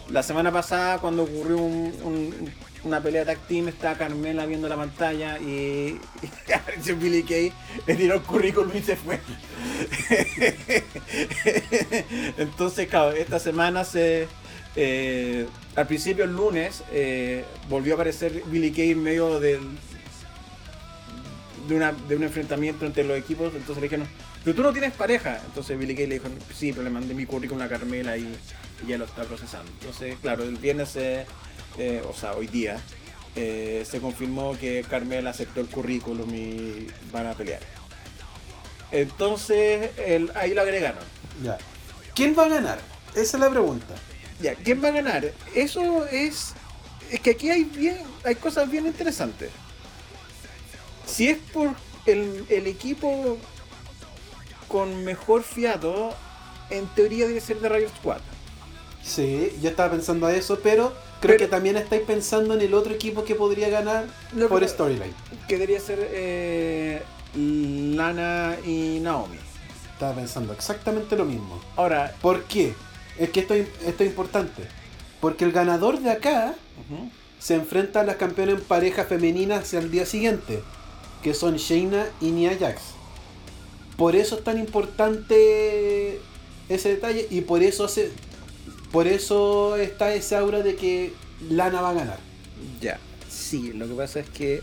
[0.09, 2.51] la semana pasada cuando ocurrió un, un-
[2.83, 5.99] una pelea tag team, está Carmela viendo la pantalla y,
[6.85, 7.51] y Billy Kay
[7.85, 9.19] le tiró el currículum y se fue.
[12.37, 14.27] Entonces, claro, esta semana se.
[14.75, 19.59] eh, al principio, el lunes, eh, volvió a aparecer Billy Kay en medio del,
[21.67, 23.51] de, una, de un enfrentamiento entre los equipos.
[23.53, 24.07] Entonces le dijeron,
[24.43, 25.39] pero tú no tienes pareja.
[25.45, 28.35] Entonces Billy Kay le dijo, sí, pero le mandé mi currículum a Carmela y,
[28.83, 29.71] y ya lo está procesando.
[29.79, 31.25] Entonces, claro, el viernes, eh,
[31.77, 32.79] eh, o sea, hoy día,
[33.35, 37.61] eh, se confirmó que Carmela aceptó el currículum y van a pelear.
[38.91, 41.03] Entonces, el- ahí lo agregaron.
[41.43, 41.57] Ya.
[42.15, 42.79] ¿Quién va a ganar?
[43.15, 43.95] Esa es la pregunta.
[44.39, 45.31] Ya, ¿quién va a ganar?
[45.55, 46.53] Eso es.
[47.11, 47.97] Es que aquí hay bien.
[48.23, 49.49] hay cosas bien interesantes.
[51.05, 51.73] Si es por
[52.05, 53.37] el, el equipo
[54.67, 56.13] con mejor fiato,
[56.69, 58.19] en teoría debe ser de Riot Squad.
[59.07, 60.89] Sí, yo estaba pensando a eso, pero
[61.21, 64.67] creo Pero- que también estáis pensando en el otro equipo que podría ganar Lo por
[64.67, 65.13] storyline.
[65.47, 67.01] Que debería ser eh,
[67.35, 69.37] Lana y Naomi.
[69.93, 71.59] Estaba pensando exactamente lo mismo.
[71.75, 72.73] Ahora, ¿Por qué?
[73.17, 74.63] Es que esto, es- esto es importante.
[75.21, 76.53] Porque el ganador de acá
[77.39, 80.61] se enfrenta a las campeonas en pareja femeninas al día siguiente,
[81.23, 82.81] que son Shayna y Nia Jax.
[83.95, 86.19] Por eso es tan importante
[86.69, 88.11] ese detalle y por eso se,
[88.91, 91.13] por eso está ese aura de que
[91.49, 92.19] Lana va a ganar.
[92.81, 92.99] ya.
[93.29, 94.61] Sí, lo que pasa es que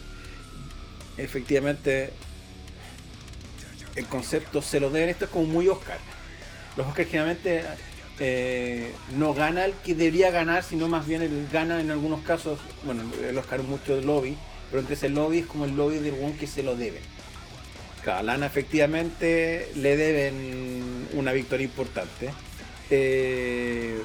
[1.17, 2.11] efectivamente
[3.95, 5.99] el concepto se lo deben, esto es como muy Oscar.
[6.77, 7.63] Los Oscar generalmente
[8.19, 12.59] eh, no gana el que debería ganar, sino más bien el gana en algunos casos,
[12.85, 14.37] bueno, el Oscar mucho del lobby,
[14.71, 17.03] pero entre ese lobby es como el lobby del one que se lo deben.
[18.03, 22.31] Claro, a Lana efectivamente le deben una victoria importante.
[22.91, 24.03] Eh,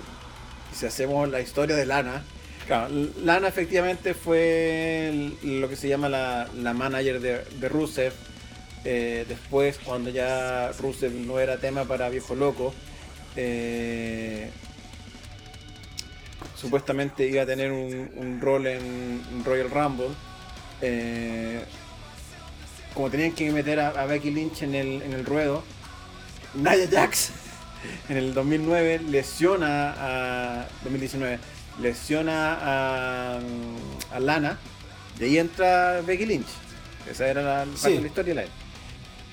[0.73, 2.23] si hacemos la historia de Lana,
[2.67, 2.87] claro,
[3.23, 8.13] Lana efectivamente fue el- lo que se llama la, la manager de, de Rusev.
[8.85, 12.73] Eh, después, cuando ya Rusev no era tema para Viejo Loco,
[13.35, 14.49] eh,
[16.55, 20.09] supuestamente iba a tener un, un rol en Royal Rumble.
[20.81, 21.61] Eh,
[22.93, 25.63] como tenían que meter a, a Becky Lynch en el, en el ruedo,
[26.55, 27.31] Nia Jax
[28.09, 31.39] en el 2009 lesiona a 2019
[31.81, 33.39] lesiona a,
[34.11, 34.57] a Lana
[35.19, 36.47] y ahí entra Becky Lynch.
[37.09, 37.93] Esa era la, Sí.
[37.93, 38.43] de la historia la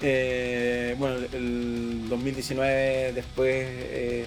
[0.03, 4.27] eh, bueno el 2019 después eh,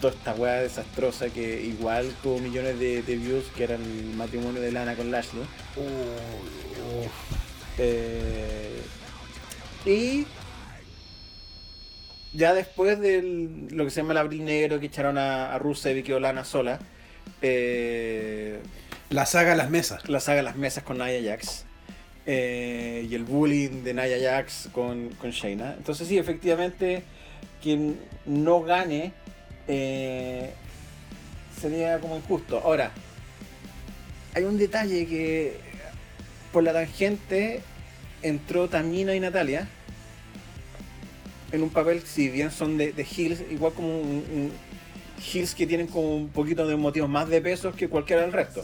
[0.00, 4.60] toda esta weá desastrosa que igual tuvo millones de, de views que era el matrimonio
[4.60, 5.42] de Lana con Lashley.
[7.78, 8.80] Eh,
[9.86, 10.26] y
[12.32, 13.22] ya después de
[13.70, 16.44] lo que se llama el abril negro que echaron a, a Rusev y quedó Lana
[16.44, 16.78] sola,
[17.42, 18.60] eh,
[19.10, 20.08] La saga Las Mesas.
[20.08, 21.64] la saga Las Mesas con Nia Jax
[22.26, 25.74] eh, y el bullying de Nia Jax con, con Shayna.
[25.76, 27.02] Entonces sí, efectivamente,
[27.62, 29.12] quien no gane
[29.66, 30.52] eh,
[31.60, 32.60] sería como injusto.
[32.64, 32.92] Ahora,
[34.34, 35.56] hay un detalle que
[36.52, 37.62] por la tangente
[38.22, 39.68] entró Tamina y Natalia
[41.52, 44.52] en un papel, si bien son de, de heels, igual como un, un
[45.32, 48.62] heels que tienen como un poquito de motivos más de pesos que cualquiera del resto.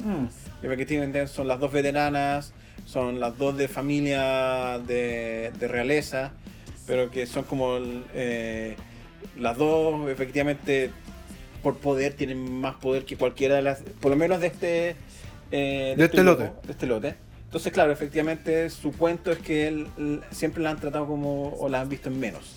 [0.63, 2.53] Efectivamente son las dos veteranas,
[2.85, 6.33] son las dos de familia de, de realeza,
[6.87, 7.77] pero que son como
[8.15, 8.77] eh,
[9.39, 10.91] las dos efectivamente
[11.63, 14.97] por poder tienen más poder que cualquiera de las, por lo menos de este
[15.51, 16.67] eh, De este grupo, lote.
[16.67, 17.15] de este lote.
[17.47, 19.87] Entonces, claro, efectivamente su cuento es que él
[20.31, 22.57] siempre la han tratado como o la han visto en menos.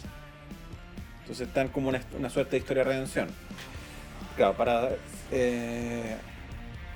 [1.29, 3.27] Entonces están como una, una suerte de historia de redención.
[4.35, 4.89] Claro, para
[5.31, 6.15] eh,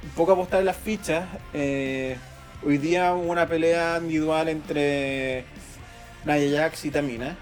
[0.01, 2.17] un poco apostar en las fichas, eh,
[2.65, 5.45] hoy día hubo una pelea individual entre
[6.25, 7.35] Nia Jax y Tamina.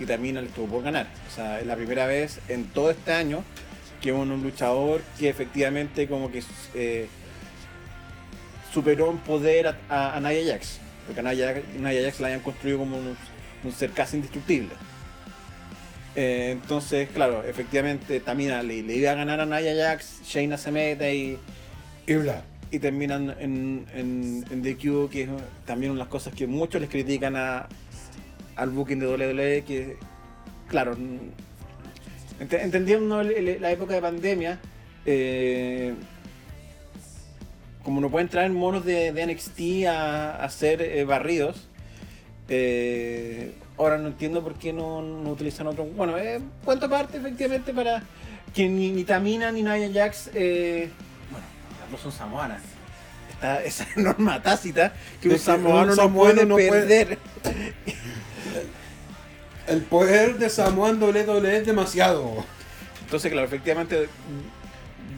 [0.00, 1.06] Y Tamina le estuvo por ganar.
[1.30, 3.44] O sea, es la primera vez en todo este año
[4.00, 6.42] que hubo un luchador que efectivamente como que
[6.74, 7.06] eh,
[8.74, 10.80] superó en poder a, a, a Nia Jax.
[11.06, 13.16] Porque a Nia Jax la habían construido como un,
[13.62, 14.70] un ser casi indestructible.
[16.14, 20.70] Eh, entonces, claro, efectivamente Tamina le, le iba a ganar a Nia Jax, Shayna se
[20.70, 21.38] mete y,
[22.06, 22.42] Y bla.
[22.70, 25.28] y terminan en, en, en DQ, que es
[25.64, 27.66] también una de las cosas que muchos les critican a,
[28.56, 29.96] al booking de WWE, que,
[30.68, 34.60] claro, ent- entendiendo la época de pandemia,
[35.06, 35.94] eh,
[37.82, 41.68] como no pueden traer monos de, de NXT a, a hacer eh, barridos,
[42.50, 45.84] eh, ahora no entiendo por qué no, no utilizan otro.
[45.84, 48.02] Bueno, eh, cuento aparte, efectivamente, para
[48.54, 50.90] que ni, ni Tamina ni Nia Jax, eh,
[51.30, 51.46] bueno,
[51.80, 52.60] las no son samoanas.
[53.32, 57.18] Está esa norma tácita que De un samoano no puede no puede- perder.
[59.66, 62.44] El poder de Samoan WWE es demasiado.
[63.04, 64.08] Entonces, claro, efectivamente,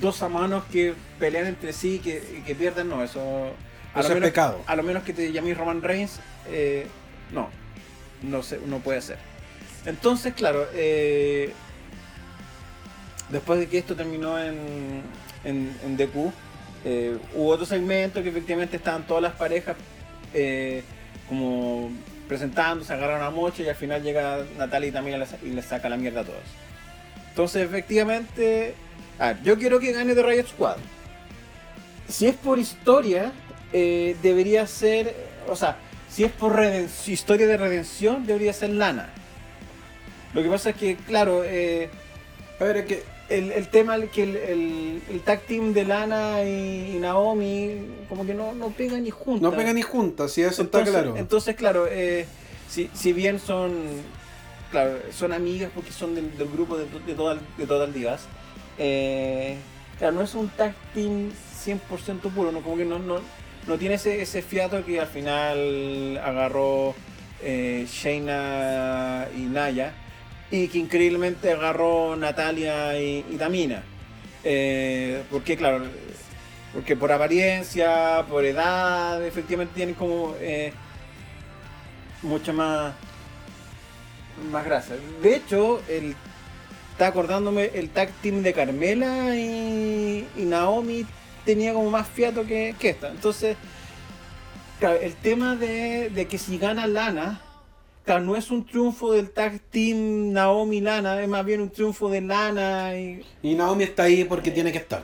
[0.00, 3.20] dos samoanos que pelean entre sí y que, que pierden, no, eso.
[3.94, 4.60] A Eso lo es menos, pecado.
[4.66, 6.86] A lo menos que te llames Roman Reigns, eh,
[7.32, 7.48] no,
[8.30, 9.18] no, se, no puede ser.
[9.86, 11.52] Entonces, claro, eh,
[13.28, 15.02] después de que esto terminó en,
[15.44, 16.32] en, en DQ,
[16.84, 19.76] eh, hubo otro segmento que efectivamente estaban todas las parejas
[20.32, 20.82] eh,
[21.28, 21.90] como
[22.28, 25.96] presentándose, agarraron a Mocho y al final llega Natalia y también y le saca la
[25.96, 26.40] mierda a todos.
[27.30, 28.74] Entonces, efectivamente,
[29.18, 30.76] a ver, yo quiero que gane The Riot Squad.
[32.08, 33.32] Si es por historia,
[33.72, 35.14] debería ser,
[35.48, 35.76] o sea,
[36.14, 39.08] si es por reden- historia de redención, debería ser Lana.
[40.32, 41.90] Lo que pasa es que, claro, eh,
[42.60, 46.94] A ver, que el, el tema que el, el, el tag team de Lana y,
[46.94, 49.42] y Naomi como que no, no pegan ni juntas.
[49.42, 51.16] no pegan ni juntas, si eso entonces, está claro.
[51.16, 52.26] Entonces, claro, eh,
[52.68, 53.72] si, si bien son
[54.70, 58.22] claro, son amigas porque son del, del grupo de, de, Total, de Total Divas,
[58.78, 59.56] eh,
[59.98, 61.30] claro, no es un tag team
[61.64, 62.60] 100% puro, ¿no?
[62.60, 63.20] como que no, no,
[63.66, 66.94] no tiene ese, ese fiato que al final agarró
[67.42, 69.92] eh, Shayna y Naya
[70.50, 73.82] y que increíblemente agarró Natalia y, Tamina.
[74.44, 75.84] Eh, porque, claro,
[76.74, 80.72] porque por apariencia, por edad, efectivamente tienen como eh,
[82.22, 82.92] mucha más,
[84.50, 84.94] más grasa.
[85.22, 85.80] De hecho,
[86.92, 91.06] está acordándome, el tag team de Carmela y, y Naomi
[91.44, 93.08] tenía como más fiato que, que esta.
[93.10, 93.56] Entonces,
[94.78, 97.40] claro, el tema de, de que si gana Lana,
[98.04, 102.20] claro, no es un triunfo del tag team Naomi-Lana, es más bien un triunfo de
[102.20, 105.02] Lana y, Y Naomi está ahí porque tiene que estar.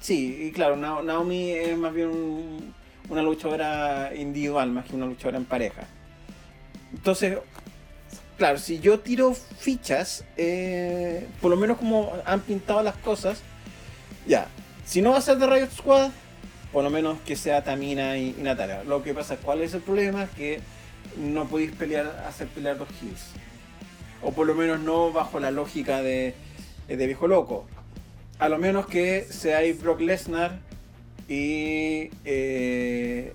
[0.00, 2.74] Sí, y claro, Na- Naomi es más bien un-
[3.08, 5.82] una luchadora individual más que una luchadora en pareja.
[6.92, 7.38] Entonces,
[8.38, 13.42] claro, si yo tiro fichas, eh, por lo menos como han pintado las cosas,
[14.30, 14.46] ya,
[14.84, 16.10] si no va a ser de Riot Squad,
[16.72, 18.84] por lo menos que sea Tamina y, y Natalia.
[18.84, 20.28] Lo que pasa, ¿cuál es el problema?
[20.36, 20.60] Que
[21.18, 23.32] no podéis pelear, hacer pelear dos kills.
[24.22, 26.34] O por lo menos no bajo la lógica de,
[26.86, 27.66] de viejo loco.
[28.38, 30.60] A lo menos que seáis Brock Lesnar
[31.28, 32.10] y...
[32.24, 33.32] eh,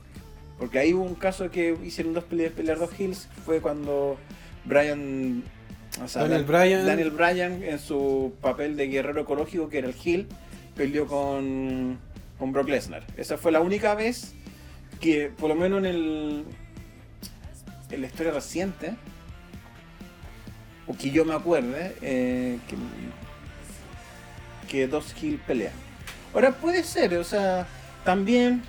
[0.58, 4.18] porque ahí hubo un caso que hicieron dos peleas, pelear dos hills, fue cuando
[4.64, 5.44] Brian...
[6.02, 6.86] o sea, Daniel Dan- Bryan.
[6.86, 10.28] Daniel Bryan en su papel de guerrero ecológico, que era el heel,
[10.76, 11.98] peleó con,
[12.38, 13.04] con Brock Lesnar.
[13.18, 14.34] Esa fue la única vez
[15.00, 16.46] que, por lo menos en el
[17.92, 18.96] en la historia reciente,
[20.88, 22.76] o que yo me acuerde, eh, que,
[24.68, 25.74] que dos Hill pelean.
[26.34, 27.66] Ahora puede ser, o sea,
[28.04, 28.64] también,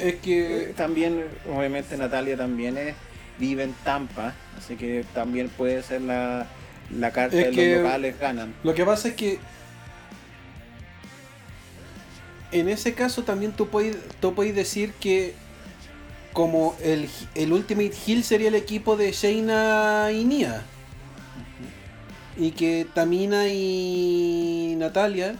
[0.00, 2.94] Es que también, obviamente Natalia también es,
[3.38, 6.46] vive en Tampa, así que también puede ser la,
[6.90, 8.54] la carta de que- los locales ganan.
[8.64, 9.38] lo que pasa es que
[12.52, 15.34] en ese caso también tú puedes, tú puedes decir que
[16.32, 20.62] como el, el Ultimate Hill sería el equipo de Shayna y Nia.
[22.36, 25.36] Y que Tamina y Natalia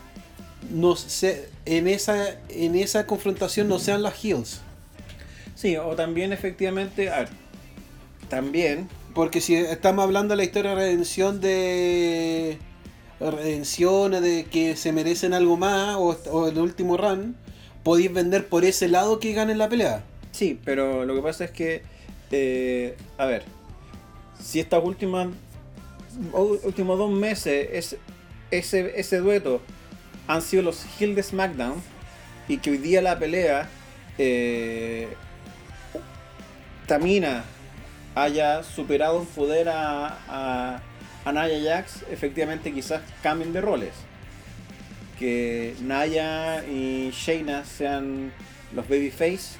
[0.70, 4.62] no se, en, esa, en esa confrontación no sean las Heels.
[5.54, 7.28] Sí, o también efectivamente, a ver,
[8.28, 12.58] también, Porque si estamos hablando de la historia de redención de
[13.20, 17.36] redención de que se merecen algo más o, o el último run,
[17.82, 20.04] podéis vender por ese lado que ganen la pelea.
[20.32, 21.82] Sí, pero lo que pasa es que,
[22.30, 23.44] eh, a ver,
[24.42, 25.28] si estas últimas
[26.32, 27.96] últimos dos meses es,
[28.50, 29.60] ese, ese dueto
[30.26, 31.74] han sido los Hill de SmackDown
[32.48, 33.68] y que hoy día la pelea
[34.18, 35.08] eh,
[36.86, 37.44] Tamina
[38.14, 40.80] haya superado en poder a,
[41.26, 43.92] a Nia Jax, efectivamente quizás cambien de roles.
[45.18, 48.32] Que Naya y Shayna sean
[48.74, 49.58] los babyface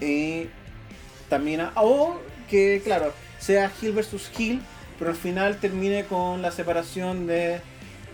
[0.00, 0.46] y
[1.28, 4.62] Tamina o que claro sea Hill versus Hill
[4.98, 7.60] pero al final termine con la separación de,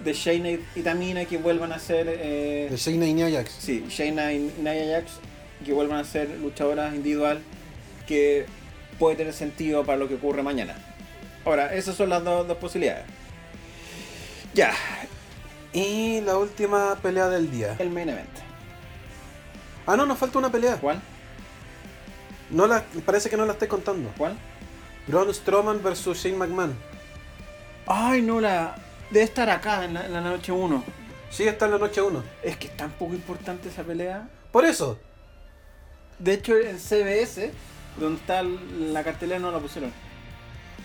[0.02, 3.50] de Shayna y, Tamina y que vuelvan a ser eh, De Shayna y Nia Jax.
[3.58, 5.12] sí, Shayna y Nia Jax
[5.64, 7.40] que vuelvan a ser luchadoras individual
[8.08, 8.46] que
[8.98, 10.74] puede tener sentido para lo que ocurre mañana
[11.44, 13.04] ahora esas son las dos, dos posibilidades
[14.54, 14.72] ya
[15.72, 17.74] Y la última pelea del día.
[17.78, 18.28] el main event
[19.86, 20.76] Ah, no, nos falta una pelea.
[20.76, 21.00] ¿cuál?
[22.50, 24.10] No la, parece que no la estoy contando.
[24.16, 24.34] ¿cuál?
[25.06, 26.74] Braun Strowman versus Shane McMahon.
[27.86, 28.76] ay no la
[29.10, 30.82] debe estar acá en la, en la noche 1
[31.30, 32.22] Sí, está en la noche 1.
[32.44, 34.28] Es que es tan poco importante esa pelea.
[34.52, 34.98] Por eso.
[36.20, 37.50] De hecho, en CBS,
[37.98, 39.92] donde está la cartelera, no la pusieron.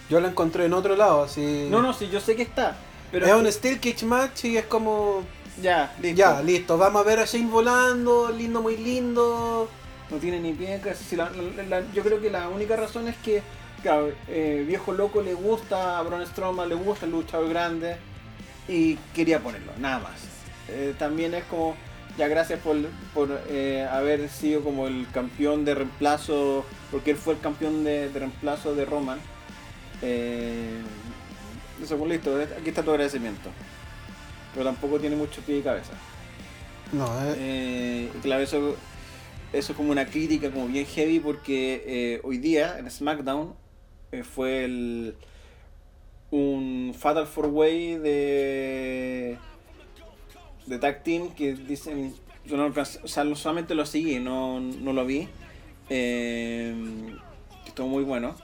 [0.10, 1.68] Yo la encontré en otro lado, así.
[1.70, 2.76] No, no, sí, yo sé que está.
[3.12, 5.24] Pero es un Steel Cage Match y es como.
[5.62, 6.18] Ya, listo.
[6.18, 6.78] Ya, listo.
[6.78, 9.70] Vamos a ver a Shane volando, lindo, muy lindo.
[10.10, 10.80] No tiene ni pie.
[10.84, 11.16] casi.
[11.16, 13.42] La, la- la- yo creo que la única razón es que,
[13.84, 17.98] claro, eh, viejo loco le gusta a Braun Strowman, le gusta el luchador grande
[18.68, 20.14] y quería ponerlo, nada más.
[20.70, 21.76] Eh, también es como,
[22.18, 22.76] ya gracias por,
[23.14, 28.10] por eh, haber sido como el campeón de reemplazo, porque él fue el campeón de,
[28.10, 29.20] de reemplazo de Roman.
[30.02, 30.84] Eh,
[31.82, 33.56] eso, pues listo, aquí está tu agradecimiento.
[34.54, 36.04] Pero tampoco tiene mucho pie y cabeza.
[36.92, 38.82] No, eh, Eh, claro, eso,
[39.52, 43.56] eso es como una crítica como bien heavy porque eh, hoy día en SmackDown
[44.12, 45.20] eh, fue el,
[46.32, 49.46] un Fatal 4-Way de,
[50.66, 55.06] de Tag Team que dicen, yo no o sea, solamente lo seguí, no, no lo
[55.06, 55.30] vi,
[55.90, 56.76] eh,
[57.66, 58.36] estuvo muy bueno,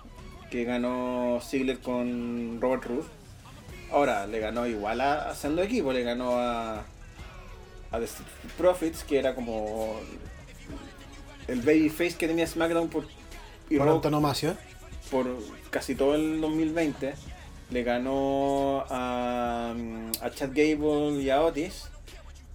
[0.55, 3.03] que ganó Ziggler con Robert Roode.
[3.91, 6.79] Ahora, le ganó igual a, haciendo equipo, le ganó a,
[7.91, 8.07] a The
[8.57, 9.99] Profits, que era como
[11.49, 13.05] el babyface que tenía SmackDown por,
[13.69, 13.77] y
[15.11, 15.27] por
[15.71, 17.15] casi todo el 2020.
[17.71, 19.73] Le ganó a,
[20.21, 21.89] a Chad Gable y a Otis.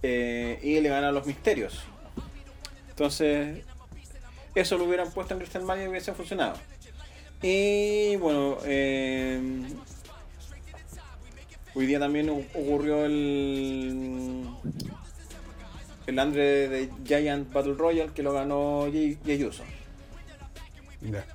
[0.01, 1.83] eh, y le ganó a los Misterios.
[2.89, 3.63] Entonces,
[4.55, 6.55] eso lo hubieran puesto en WrestleMania y hubiese funcionado.
[7.41, 9.39] Y bueno, eh,
[11.73, 14.45] hoy día también ocurrió el,
[16.05, 19.63] el Andre de Giant Battle Royale que lo ganó Jey Jey Uso.
[21.01, 21.25] Ya.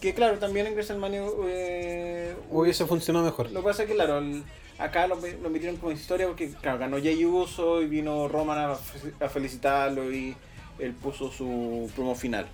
[0.00, 3.50] Que claro, también en WrestleMania eh, Hubiese funcionado mejor.
[3.52, 4.42] Lo que pasa es que, claro, el-
[4.78, 8.74] acá lo, lo metieron como historia porque, claro, ganó Jey Uso y vino Roman
[9.20, 10.34] a felicitarlo y
[10.78, 12.46] él puso su promo final.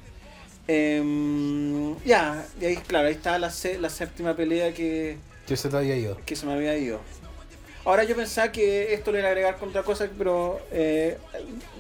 [0.68, 5.16] Em, ya, y ahí, claro, ahí está la, sé- la séptima pelea que,
[5.46, 6.18] Que se te había ido.
[6.26, 7.00] que se me había ido.
[7.84, 11.16] Ahora yo pensaba que esto le iba a agregar con otra cosa, pero eh,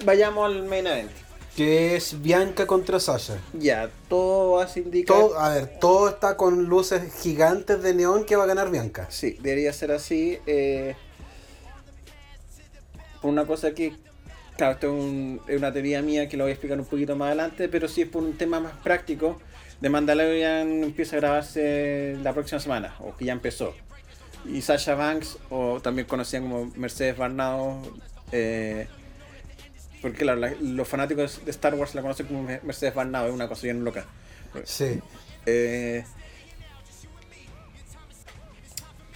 [0.06, 1.10] vayamos al main event.
[1.54, 3.36] Que es Bianca contra Sasha.
[3.52, 5.16] Ya, todo hace indicar...
[5.16, 9.06] Todo, a ver, todo está con luces gigantes de neón que va a ganar Bianca.
[9.10, 10.38] Sí, debería ser así.
[10.46, 10.94] eh,
[13.20, 13.92] por una cosa que,
[14.58, 17.16] claro, esto es, un- es una teoría mía que lo voy a explicar un poquito
[17.16, 19.40] más adelante, pero sí es por un tema más práctico.
[19.80, 23.74] The Mandalorian empieza a grabarse la próxima semana, o que ya empezó.
[24.44, 27.80] Y Sasha Banks, o también conocida como Mercedes Barnado,
[28.32, 28.86] eh,
[30.02, 33.48] porque claro, la- los fanáticos de Star Wars la conocen como Mercedes Barnado, es una
[33.48, 34.04] cosa bien loca.
[34.64, 35.00] Sí.
[35.46, 36.04] Eh,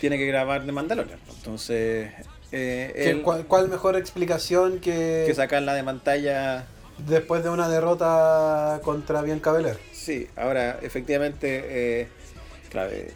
[0.01, 1.19] tiene que grabar de Mandalorian.
[1.37, 2.11] Entonces,
[2.53, 6.67] eh, ¿Qué- él, cuál, cuál mejor explicación que, que sacarla de pantalla.
[7.07, 9.79] después de una derrota contra Bianca Belair?
[9.93, 11.63] Sí, ahora, efectivamente,
[12.03, 12.09] eh,
[12.71, 13.13] claro, eh,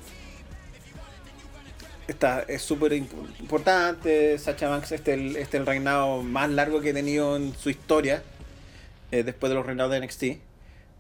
[2.09, 4.39] esta es súper imp- importante.
[4.39, 7.53] Sacha Banks, este es el, este es el reinado más largo que ha tenido en
[7.55, 8.23] su historia,
[9.11, 10.23] eh, después de los reinados de NXT.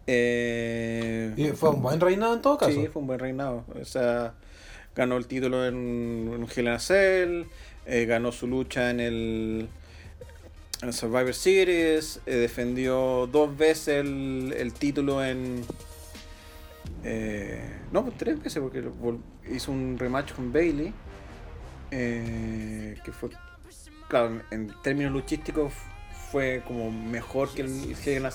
[0.09, 2.73] Eh, Y fue un buen reinado en todo caso.
[2.73, 3.65] Sí, fue un buen reinado.
[3.81, 4.35] O sea,
[4.97, 5.75] ganó el título en,
[6.35, 7.45] en Hell in a Cell,
[7.87, 9.69] eh, ganó su lucha en el,
[10.93, 15.65] Survivor Series, eh, defendió dos veces el, el título en...
[17.05, 17.61] eh,
[17.93, 18.85] no, pues tres veces, porque
[19.51, 20.93] hizo un rematch con Bailey,
[21.91, 23.31] eh, que fue,
[24.09, 25.73] claro, en términos luchísticos
[26.31, 28.27] fue como mejor que el Hell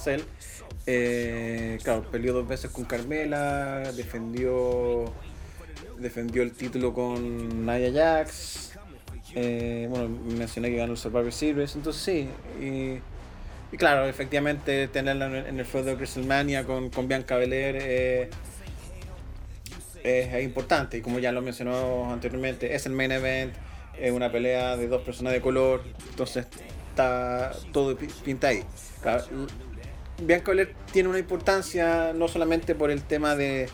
[1.84, 5.14] claro, peleó dos veces con Carmela, defendió
[6.02, 8.71] defendió el título con Nia Jax.
[9.36, 12.30] Eh, bueno, mencioné que ganó el Survivor Series, entonces sí.
[12.64, 13.00] Y,
[13.74, 17.78] y claro, efectivamente tenerla en el, en el feudo de WrestleMania con, con Bianca Belair
[17.80, 18.30] eh,
[20.04, 20.98] es, es importante.
[20.98, 23.54] Y como ya lo mencionó anteriormente, es el main event,
[24.00, 26.48] es una pelea de dos personas de color, entonces
[26.90, 28.64] está todo pi- pinta ahí.
[29.02, 29.24] Claro,
[30.24, 33.70] Bianca Belair tiene una importancia no solamente por el tema de,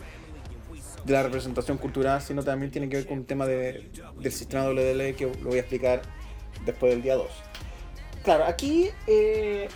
[1.07, 3.89] de la representación cultural, sino también tiene que ver con un tema de,
[4.19, 6.01] del sistema WWE que lo voy a explicar
[6.65, 7.27] después del día 2.
[8.23, 9.69] Claro, aquí, eh,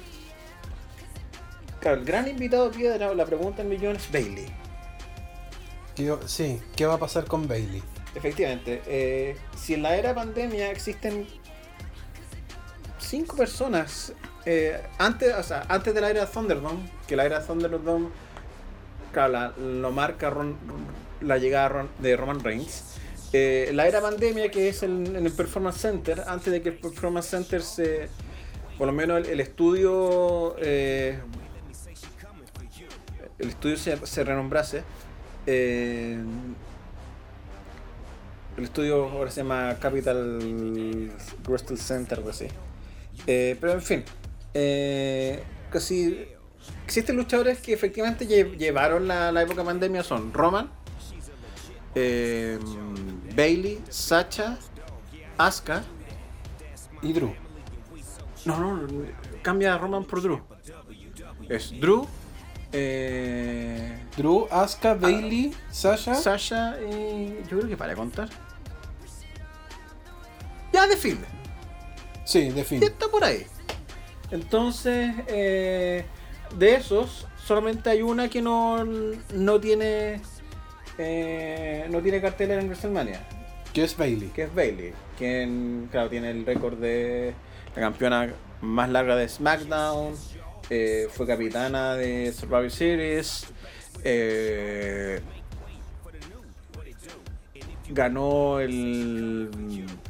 [1.79, 4.45] claro, el gran invitado de la, pregunta en millón es Bailey.
[5.95, 7.81] ¿Qué- sí, ¿qué va a pasar con Bailey?
[8.13, 11.25] Efectivamente, eh, si en la era pandemia existen
[12.99, 14.11] cinco personas
[14.45, 18.09] eh, antes, o sea, antes de la era Thunderdome, que la era Thunderdome
[19.13, 20.57] claro, la- lo marca Ron-
[21.21, 22.85] la llegada de Roman Reigns,
[23.33, 26.75] Eh, la era pandemia, que es el- en el Performance Center, antes de que el
[26.75, 28.09] Performance Center se.
[28.77, 30.55] Por lo menos el, estudio.
[30.59, 31.17] eh,
[33.39, 34.83] el estudio se, se renombrase.
[35.47, 36.19] eh,
[38.57, 41.09] el estudio ahora se llama Capital
[41.47, 42.47] Wrestling Center, algo así.
[43.25, 44.03] Pero en fin,
[45.71, 46.27] casi
[46.85, 50.69] existen luchadores que efectivamente lle- llevaron la, la época pandemia son Roman,
[51.95, 52.59] eh,
[53.35, 54.57] Bailey, Sacha,
[55.37, 55.83] Asuka.
[57.01, 57.33] Y Drew.
[58.45, 58.87] No, no,
[59.41, 60.41] cambia a Roman por Drew.
[61.49, 62.07] Es Drew,
[62.71, 66.15] eh, Drew, Asuka, Bailey, Sasha.
[66.15, 67.41] Sasha y.
[67.49, 68.29] Yo creo que para contar.
[70.71, 71.25] Ya define.
[72.23, 72.81] sí, de fin.
[72.81, 73.45] Y está por ahí.
[74.31, 76.05] Entonces, eh,
[76.57, 80.21] de esos, solamente hay una que no, no tiene.
[80.97, 83.21] Eh, no tiene cartelera en WrestleMania,
[83.73, 84.29] Que es Bailey.
[84.29, 87.33] que es Bailey, quien, claro, tiene el récord de
[87.75, 90.13] la campeona más larga de SmackDown,
[90.69, 93.45] eh, fue capitana de Survivor Series,
[94.03, 95.21] eh,
[97.89, 99.49] ganó el,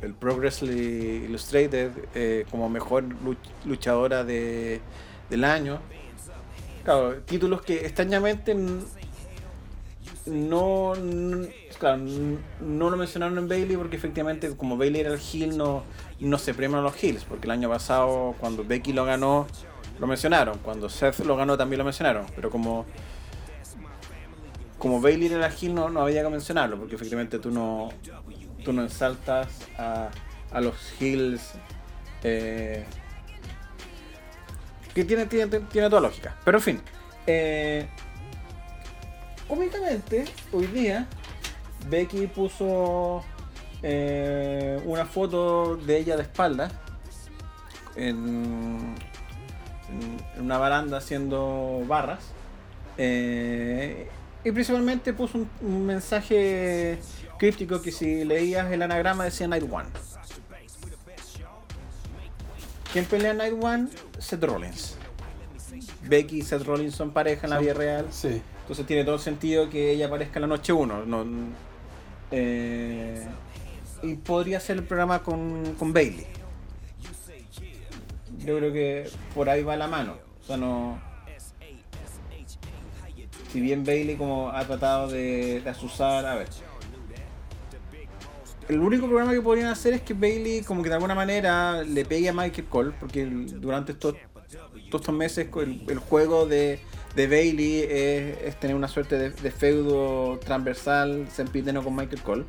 [0.01, 4.81] el Pro Wrestling Illustrated eh, como mejor luch- luchadora de,
[5.29, 5.79] del año.
[6.83, 8.55] Claro, títulos que extrañamente
[10.31, 10.93] no,
[11.77, 12.01] claro,
[12.59, 15.83] no lo mencionaron en Bailey porque efectivamente como Bailey era el heel no,
[16.19, 19.47] no se premian los heels porque el año pasado cuando Becky lo ganó
[19.99, 22.85] lo mencionaron, cuando Seth lo ganó también lo mencionaron, pero como
[24.77, 27.89] como Bailey era el heel no, no había que mencionarlo porque efectivamente tú no
[28.63, 30.09] tú no ensaltas a,
[30.51, 31.53] a los heels
[32.23, 32.85] eh,
[34.93, 36.35] que tiene, tiene, tiene toda lógica.
[36.43, 36.81] Pero en fin,
[37.27, 37.87] eh,
[39.51, 40.23] cómicamente,
[40.53, 41.09] hoy día,
[41.89, 43.21] Becky puso
[43.83, 46.71] eh, una foto de ella de espalda
[47.97, 48.95] en,
[50.39, 52.31] una baranda haciendo barras.
[52.97, 54.07] eh,
[54.45, 56.97] y principalmente puso un, un mensaje
[57.37, 59.89] críptico que si leías el anagrama decía Night One.
[62.93, 63.89] ¿Quién pelea Night One?
[64.17, 64.95] Seth Rollins.
[66.03, 68.07] Becky y Seth Rollins son pareja en la vida real.
[68.11, 68.41] Sí.
[68.71, 71.05] Entonces tiene todo el sentido que ella aparezca en la noche 1.
[71.05, 71.25] No,
[72.31, 73.21] eh,
[74.01, 76.25] y podría ser el programa con, con Bailey.
[78.45, 80.15] Yo creo que por ahí va la mano.
[80.41, 81.01] O sea, no.
[83.51, 86.25] Si bien Bailey como ha tratado de, de asusar.
[86.25, 86.47] A ver.
[88.69, 92.05] El único programa que podrían hacer es que Bailey como que de alguna manera le
[92.05, 92.93] pegue a Michael Cole.
[92.97, 94.15] Porque durante estos,
[94.77, 95.49] estos meses
[95.89, 96.79] el juego de,
[97.15, 102.45] de Bailey es, tener una suerte de, feudo transversal sempiterno con Michael Cole.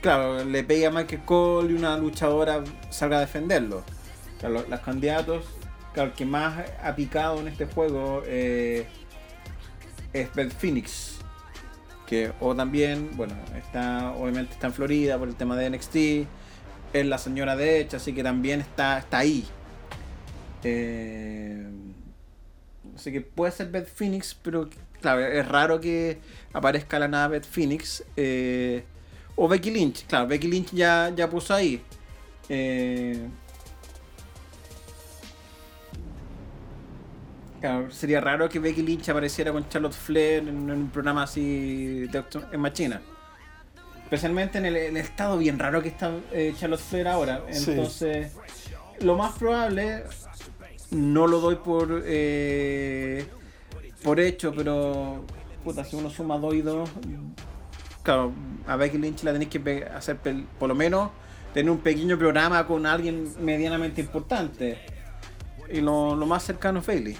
[0.00, 3.82] Claro, le pegue a Michael Cole y una luchadora salga a defenderlo.
[4.38, 5.44] Claro, los, los candidatos,
[5.92, 8.86] claro, el que más ha picado en este juego eh,
[10.12, 11.18] es Beth Phoenix.
[12.06, 15.96] Que, o también, bueno, está, obviamente está en Florida por el tema de NXT.
[16.92, 19.46] Es la señora de hecho, así que también está, está ahí.
[20.64, 21.66] Eh,
[22.96, 24.68] así que puede ser Beth Phoenix, pero
[25.00, 26.18] claro, es raro que
[26.52, 28.04] aparezca la nada Beth Phoenix.
[28.16, 28.84] eh,
[29.36, 31.82] o Becky Lynch, claro, Becky Lynch ya, ya puso ahí.
[32.48, 33.28] Eh,
[37.60, 42.06] claro, sería raro que Becky Lynch apareciera con Charlotte Flair en, en un programa así
[42.06, 43.02] de en Machina.
[44.04, 47.42] Especialmente en el, el estado bien raro que está eh, Charlotte Flair ahora.
[47.50, 47.70] Sí.
[47.72, 48.32] Entonces,
[49.00, 50.04] lo más probable,
[50.94, 53.26] no lo doy por eh,
[54.02, 55.24] por hecho, pero
[55.64, 56.90] puta, si uno suma 2 y 2,
[58.02, 58.32] claro,
[58.66, 60.18] a Becky Lynch la tenéis que hacer
[60.58, 61.10] por lo menos
[61.54, 64.78] tener un pequeño programa con alguien medianamente importante.
[65.70, 67.16] Y lo, lo más cercano es Bailey.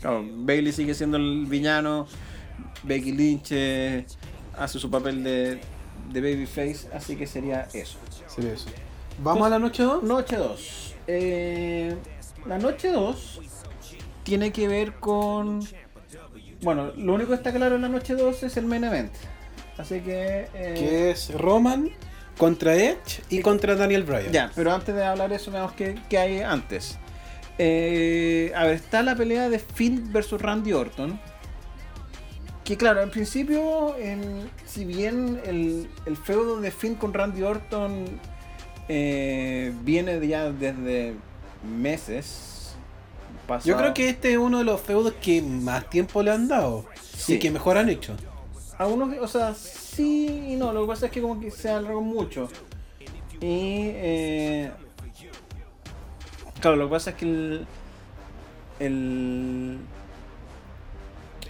[0.00, 2.06] Claro, Bailey sigue siendo el villano,
[2.82, 4.04] Becky Lynch eh,
[4.58, 5.60] hace su papel de,
[6.12, 7.98] de babyface, así que sería eso.
[8.26, 8.68] Sería eso.
[9.22, 10.02] ¿Vamos a la noche 2?
[10.02, 10.94] Noche 2.
[12.46, 13.40] La noche 2
[14.22, 15.60] tiene que ver con.
[16.62, 19.12] Bueno, lo único que está claro en la noche 2 es el main event.
[19.76, 20.48] Así que.
[20.54, 21.90] eh, Que es Roman
[22.38, 24.32] contra Edge y contra Daniel Bryan.
[24.32, 26.98] Ya, pero antes de hablar de eso, veamos qué, qué hay antes.
[27.58, 31.20] Eh, a ver, está la pelea de Finn versus Randy Orton.
[32.64, 38.06] Que claro, al principio, en- si bien el, el feudo de Finn con Randy Orton
[38.88, 41.14] eh, viene ya desde
[41.64, 42.74] meses.
[43.46, 46.48] pasado- Yo creo que este es uno de los feudos que más tiempo le han
[46.48, 46.86] dado
[47.16, 47.34] Sí.
[47.34, 48.14] y que mejor han hecho.
[48.78, 52.00] Algunos, o sea, sí y no, lo que pasa es que como que se alargó
[52.00, 52.48] mucho.
[53.40, 54.70] Y eh,
[56.60, 57.66] claro, lo que pasa es que el
[58.80, 59.78] el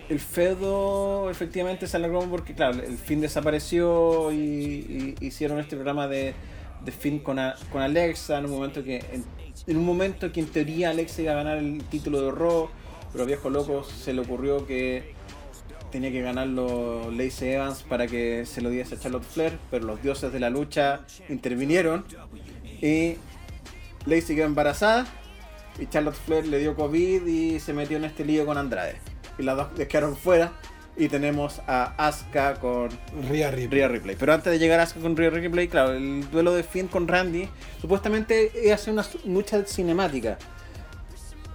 [0.08, 6.08] el feudo efectivamente se alargó porque claro, el fin desapareció y, y hicieron este programa
[6.08, 6.34] de,
[6.84, 9.24] de Finn con, a- con Alexa en un momento que en,
[9.66, 12.68] en un momento que en teoría Alexa iba a ganar el título de Raw,
[13.12, 15.14] pero a viejo loco se le ocurrió que
[15.90, 20.02] tenía que ganarlo Lacey Evans para que se lo diese a Charlotte Flair, pero los
[20.02, 22.04] dioses de la lucha intervinieron
[22.82, 23.16] y
[24.04, 25.06] Lacey quedó embarazada
[25.78, 28.96] y Charlotte Flair le dio COVID y se metió en este lío con Andrade.
[29.38, 30.52] Y las dos quedaron fuera
[30.96, 32.88] y tenemos a Asuka con
[33.28, 33.80] Rhea Ripley.
[33.80, 34.16] Rhea Ripley.
[34.18, 37.08] Pero antes de llegar a Asuka con Rhea Ripley, claro, el duelo de Finn con
[37.08, 37.48] Randy
[37.80, 40.38] supuestamente ser una lucha cinemática.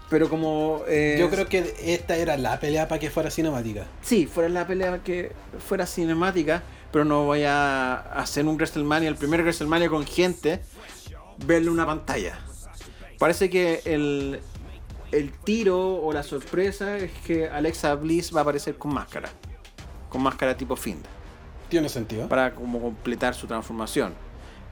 [0.10, 0.82] Pero como...
[0.88, 3.86] eh, Yo creo que esta era la pelea para que fuera cinemática.
[4.02, 5.32] Sí, fuera la pelea que
[5.66, 10.62] fuera cinemática, pero no voy a hacer un WrestleMania, el primer WrestleMania con gente,
[11.46, 12.40] verle una pantalla.
[13.20, 14.40] Parece que el,
[15.12, 19.30] el tiro o la sorpresa es que Alexa Bliss va a aparecer con máscara.
[20.10, 21.06] Con máscara tipo Fiend.
[21.70, 22.28] Tiene sentido.
[22.28, 24.14] Para como completar su transformación.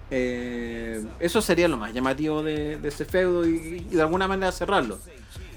[0.09, 4.51] Eh, eso sería lo más llamativo de, de ese feudo y, y de alguna manera
[4.51, 4.97] cerrarlo.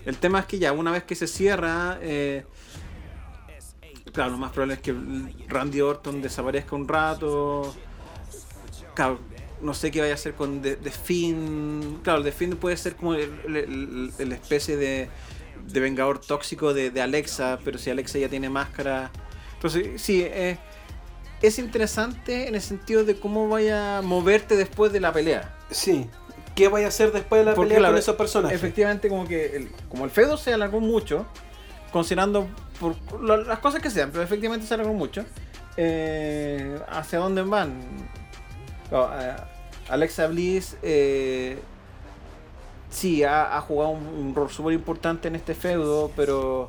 [0.05, 2.45] El tema es que ya una vez que se cierra, eh,
[4.13, 4.95] claro, lo más probable es que
[5.49, 7.75] Randy Orton desaparezca un rato.
[8.95, 9.21] Claro,
[9.63, 12.03] no sé qué vaya a hacer con The, The Fiend.
[12.03, 15.09] Claro, The Fiend puede ser como el especie de,
[15.67, 19.11] de vengador tóxico de, de Alexa, pero si Alexa ya tiene máscara.
[19.55, 20.57] Entonces, sí, eh,
[21.43, 25.57] es interesante en el sentido de cómo vaya a moverte después de la pelea.
[25.71, 26.07] Sí.
[26.55, 28.57] ¿Qué vaya a hacer después de la Porque, pelea claro, con esos personajes?
[28.57, 31.27] Efectivamente, como que el, como el feudo se alargó mucho,
[31.93, 32.49] considerando
[32.81, 35.25] por lo- las cosas que sean, pero efectivamente se alargó mucho.
[35.77, 37.81] eh, ¿Hacia dónde van?
[38.91, 39.37] Claro, eh,
[39.89, 41.59] Alexa Bliss eh,
[42.91, 46.69] sí ha, jugado un, rol súper importante en este feudo, pero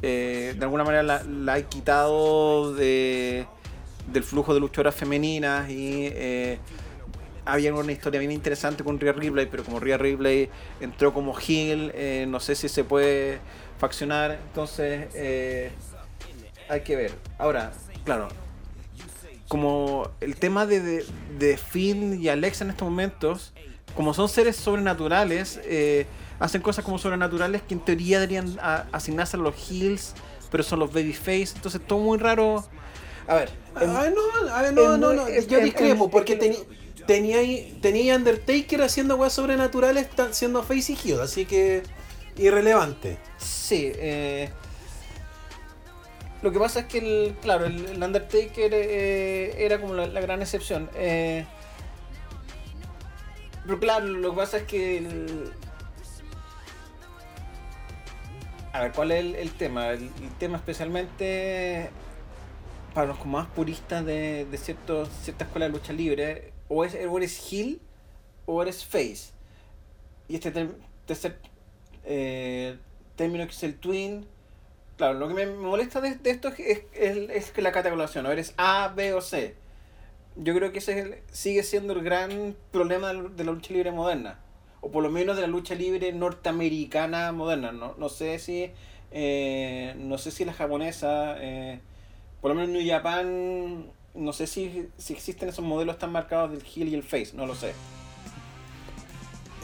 [0.00, 3.46] eh, de alguna manera la, ha quitado de,
[4.06, 6.12] del flujo de luchadoras femeninas y
[7.44, 10.48] había una historia bien interesante con Rhea Ripley, pero como Rhea Ripley
[10.80, 11.92] entró como heel,
[12.30, 13.40] no sé si se puede
[13.78, 15.08] faccionar, entonces
[16.68, 17.12] hay que ver.
[17.38, 17.72] Ahora,
[18.04, 18.28] claro,
[19.48, 21.06] como el tema de, de,
[21.38, 23.52] de Finn y Alexa en estos momentos,
[23.94, 26.06] como son seres sobrenaturales, eh,
[26.38, 30.14] hacen cosas como sobrenaturales que en teoría deberían a- asignarse a los heels,
[30.50, 32.64] pero son los babyface, entonces todo muy raro.
[33.26, 35.26] A ver, en- Ah, no, a ver, no, en- no, no.
[35.28, 36.58] en- Yo discrepo, porque en- tenía
[37.06, 37.40] tenía
[37.80, 41.82] tenía Undertaker haciendo weas sobrenaturales siendo face y heel, así que
[42.36, 43.18] irrelevante.
[43.38, 44.50] Sí, eh,
[46.42, 50.90] lo que pasa es que, el, claro, el, Undertaker eh, era como la, gran excepción.
[50.94, 51.44] eh,
[53.64, 54.98] pero claro, lo que pasa es que...
[54.98, 55.52] el-
[58.72, 59.88] a ver, ¿cuál es el, tema?
[59.90, 61.88] El, tema especialmente
[62.94, 67.50] para los más puristas de, de ciertos, cierta escuela de lucha libre, o, es, eres
[67.52, 67.80] heel
[68.44, 69.30] o eres face.
[70.28, 70.76] Y este ter-
[71.06, 71.38] tercer
[72.04, 72.76] eh,
[73.16, 74.26] término que es el twin.
[74.96, 78.24] Claro, lo que me molesta de, de esto es, es, es- es que la categorización,
[78.26, 79.54] o eres A, B o C.
[80.36, 83.92] Yo creo que ese es el- sigue siendo el gran problema de la- lucha libre
[83.92, 84.38] moderna.
[84.80, 87.72] O por lo menos de la lucha libre norteamericana moderna.
[87.72, 88.70] No, no sé si.
[89.12, 91.36] eh, no sé si la japonesa.
[91.40, 91.80] eh,
[92.40, 93.86] por lo menos en New Japan.
[94.14, 97.30] No sé si, si existen esos modelos tan marcados del heel y el face.
[97.34, 97.72] No lo sé.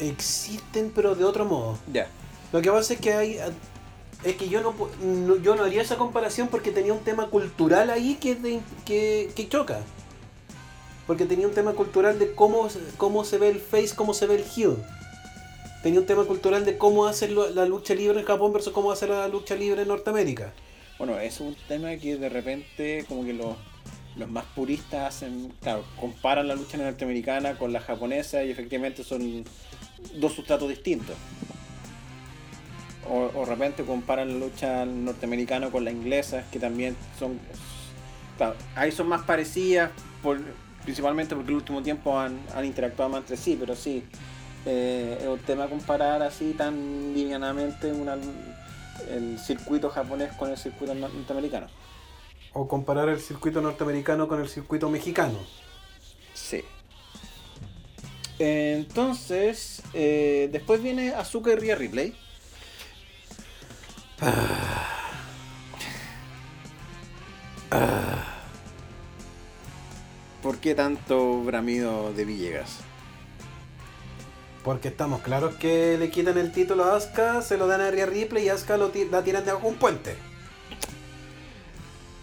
[0.01, 1.79] Existen, pero de otro modo.
[1.93, 2.07] Ya.
[2.53, 3.39] Lo que pasa es que hay.
[4.25, 7.91] Es que yo no, no- yo no haría esa comparación porque tenía un tema cultural
[7.91, 9.81] ahí que, que, choca.
[11.07, 14.37] Porque tenía un tema cultural de cómo, cómo se ve el face, cómo se ve
[14.37, 14.77] el heel.
[15.83, 19.09] Tenía un tema cultural de cómo hacer la lucha libre en Japón versus cómo hacer
[19.09, 20.53] la lucha libre en Norteamérica.
[20.99, 23.57] Bueno, es un tema que de repente como que los,
[24.15, 29.45] los más puristas hacen, claro, comparan la lucha norteamericana con la japonesa y efectivamente son
[30.15, 31.17] dos sustratos distintos.
[33.09, 37.41] O, o de repente comparan la lucha norteamericana con la inglesa, que también son...
[38.37, 39.91] Claro, ahí son más parecidas,
[40.23, 40.41] por,
[40.85, 44.05] principalmente porque en el último tiempo han, han interactuado más entre sí, pero sí,
[44.67, 48.17] eh, es un tema comparar así tan livianamente una,
[49.11, 51.67] el circuito japonés con el circuito no- norteamericano.
[52.53, 55.39] O comparar el circuito norteamericano con el circuito mexicano.
[56.35, 56.63] Sí.
[58.39, 62.15] Entonces, eh, después viene Azuka y Rhea Ripley.
[70.63, 72.79] Qué tanto bramido de Villegas?
[74.63, 78.07] Porque estamos claros que le quitan el título a Asuka, se lo dan a Rhea
[78.07, 80.15] Ripley y Asuka lo la tiran de un puente.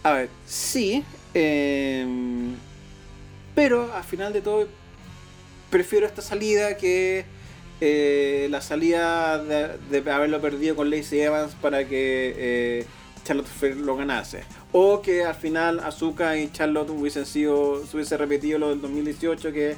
[0.03, 1.03] A ver, sí.
[1.33, 2.55] em,
[3.53, 4.69] pero al final de todo,
[5.69, 7.25] prefiero esta salida que
[7.81, 12.85] eh, la salida de, de haberlo perdido con Lacey Evans para que eh,
[13.23, 14.43] Charlotte Flair lo ganase.
[14.71, 19.51] O que al final Asuka y Charlotte hubiesen sido, se hubiese repetido lo del 2018,
[19.51, 19.75] que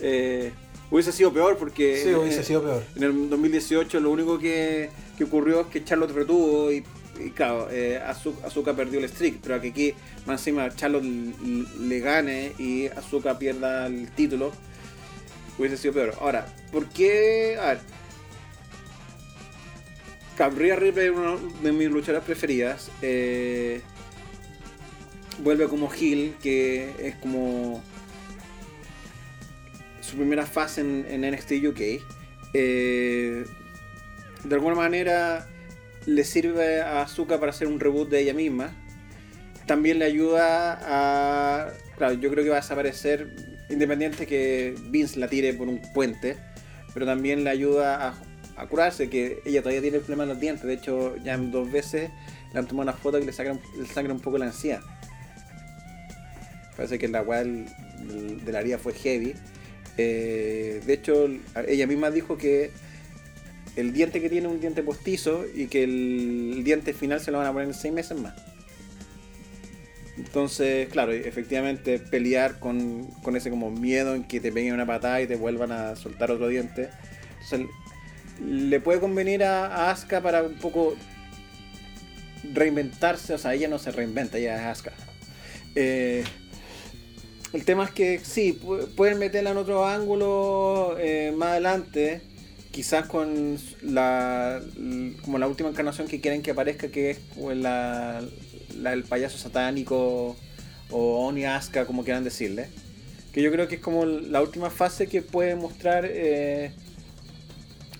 [0.00, 0.52] eh,
[0.90, 2.82] hubiese sido peor porque Sí, hubiese sido peor.
[2.96, 6.84] en el 2018 lo único que, que ocurrió es que Charlotte retuvo y,
[7.24, 9.94] y claro, eh, Azu- Asuka perdió el streak, pero que aquí
[10.26, 14.52] más encima Charlotte le gane y Asuka pierda el título,
[15.58, 16.14] hubiese sido peor.
[16.20, 17.56] Ahora, ¿por qué?
[17.60, 17.78] A ver.
[20.36, 22.90] Cabría Ripley es una de mis luchadoras preferidas.
[23.02, 23.80] eh,
[25.38, 27.82] vuelve como Hill, que es como
[30.00, 31.80] su primera fase en, NXT UK.
[32.52, 33.44] eh,
[34.44, 35.48] de alguna manera
[36.06, 38.72] le sirve a Asuka para hacer un reboot de ella misma.
[39.66, 41.72] También le ayuda a.
[41.96, 43.34] Claro, yo creo que va a desaparecer
[43.70, 46.36] independiente que Vince la tire por un puente.
[46.92, 48.14] Pero también le ayuda
[48.56, 50.64] a, curarse, que ella todavía tiene el problema en los dientes.
[50.64, 52.10] De hecho, ya dos veces
[52.52, 54.80] le han tomado una foto que le sacan, le sacan un poco la encía.
[56.76, 57.66] Parece que la del-
[58.44, 59.34] de la herida fue heavy.
[59.96, 61.28] Eh, de hecho,
[61.66, 62.70] ella misma dijo que
[63.76, 67.30] el diente que tiene es un diente postizo y que el, el diente final se
[67.30, 68.34] lo van a poner en seis meses más.
[70.16, 75.20] Entonces, claro, efectivamente pelear con, con ese como miedo en que te peguen una patada
[75.20, 76.90] y te vuelvan a soltar otro diente.
[77.42, 77.68] Entonces,
[78.44, 80.94] le puede convenir a, a Asuka para un poco
[82.52, 84.92] reinventarse, o sea, ella no se reinventa, ella es Asuka.
[85.74, 86.24] Eh,
[87.52, 92.20] el tema es que sí, pu- pueden meterla en otro ángulo eh, más adelante,
[92.70, 94.60] quizás con la
[95.24, 98.22] como la última encarnación que quieren que aparezca, que es la,
[98.82, 100.36] del payaso satánico
[100.90, 102.68] o Oni Asuka, como quieran decirle.
[103.32, 106.70] Que yo creo que es como la última fase que puede mostrar eh,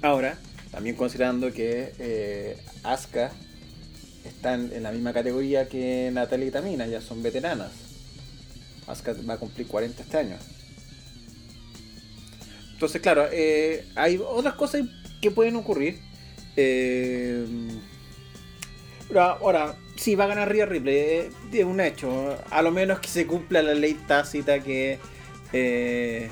[0.00, 0.38] ahora,
[0.70, 3.32] también considerando que eh, Asuka
[4.24, 7.72] están en la misma categoría que Natalia y Tamina, ya son veteranas.
[8.86, 10.36] Asuka va a cumplir 40 este año.
[12.74, 14.82] Entonces, claro, eh, hay otras cosas
[15.20, 16.00] que pueden ocurrir.
[16.56, 17.46] Eh,
[19.08, 22.36] pero ahora, sí, va a ganar Rhea Ripley, eh, es un hecho.
[22.50, 24.98] A lo menos que se cumpla la ley tácita que
[25.52, 26.30] eh,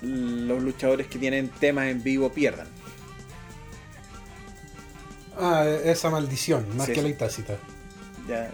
[0.00, 2.66] los luchadores que tienen temas en vivo pierdan.
[5.38, 7.56] Ah, esa maldición, más Sí, que ley tácita.
[8.28, 8.50] Ya.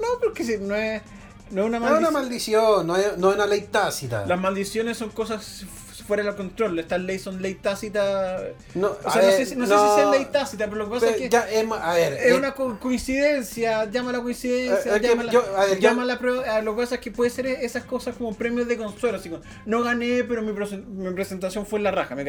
[0.00, 1.02] No, porque si no es,
[1.50, 2.12] no es una No es una maldición.
[2.12, 4.24] maldición, no es, no es una ley tácita.
[4.26, 6.78] Las maldiciones son cosas fuera de control.
[6.78, 8.42] Estas leyes son ley tácita.
[8.74, 10.84] No, O sea, no ver, sé, si- no sé si sea ley tácita, pero lo
[10.86, 13.84] que pasa es que ya es a ver, es eh, una co- coincidencia.
[13.90, 14.92] Llámala coincidencia.
[14.92, 17.00] Eh, es que llámala, yo- a ver, yo- llámala pro- a lo que pasa es
[17.00, 19.18] que puede ser esas cosas como premios de consuelo.
[19.18, 22.24] Así como, no gané, pero mi, presen- mi presentación fue en la raja, ¿me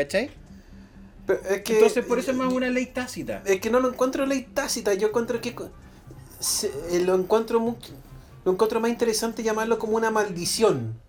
[1.26, 3.42] pero es que- Entonces, por eso es más una ley tácita.
[3.46, 5.56] Es que no lo encuentro ley tácita, yo encuentro que
[6.40, 7.60] se- eh, lo encuentro
[8.46, 11.00] lo encuentro más interesante llamarlo como una maldición.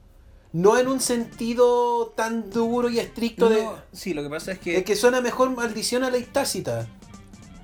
[0.55, 4.77] No en un sentido tan duro y estricto de sí, lo que pasa es que.
[4.79, 6.87] es que suena mejor maldición a ley tácita.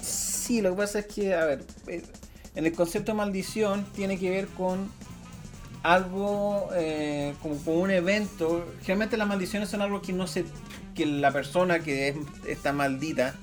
[0.03, 2.03] Sí, lo que pasa es que, a ver, eh,
[2.57, 4.91] en el concepto de maldición tiene que ver con
[5.85, 8.67] algo, eh, como con un evento.
[8.81, 10.45] Generalmente las maldiciones son algo que no se,
[10.97, 12.17] que la persona que es,
[12.49, 13.37] está maldita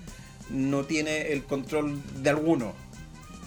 [0.50, 2.74] no tiene el control de alguno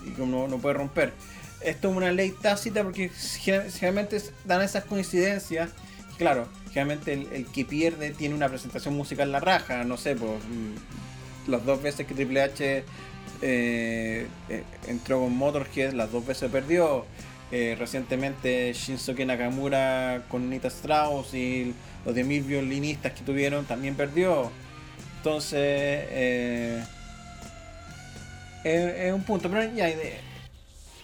[0.06, 1.12] y como no, no puede romper.
[1.60, 5.68] Esto es una ley tácita porque gen- generalmente dan esas coincidencias.
[6.20, 11.50] Claro, generalmente el, que pierde tiene una presentación musical la raja, no sé, pues mm,
[11.50, 12.84] las dos veces que Triple H
[13.40, 17.06] eh, eh, entró con Motorhead, las dos veces perdió.
[17.50, 24.50] Eh, recientemente Shinsuke Nakamura con Nita Strauss y los 10.000 violinistas que tuvieron también perdió.
[25.16, 26.04] Entonces,
[28.62, 29.88] es, un punto, pero ya,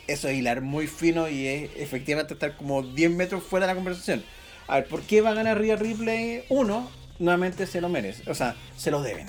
[0.07, 3.77] eso es hilar muy fino y es efectivamente estar como 10 metros fuera de la
[3.77, 4.23] conversación.
[4.69, 6.45] A ver, ¿por qué va a ganar Rhea Ripley?
[6.49, 9.27] Uno, nuevamente se lo merece, o sea, se lo deben.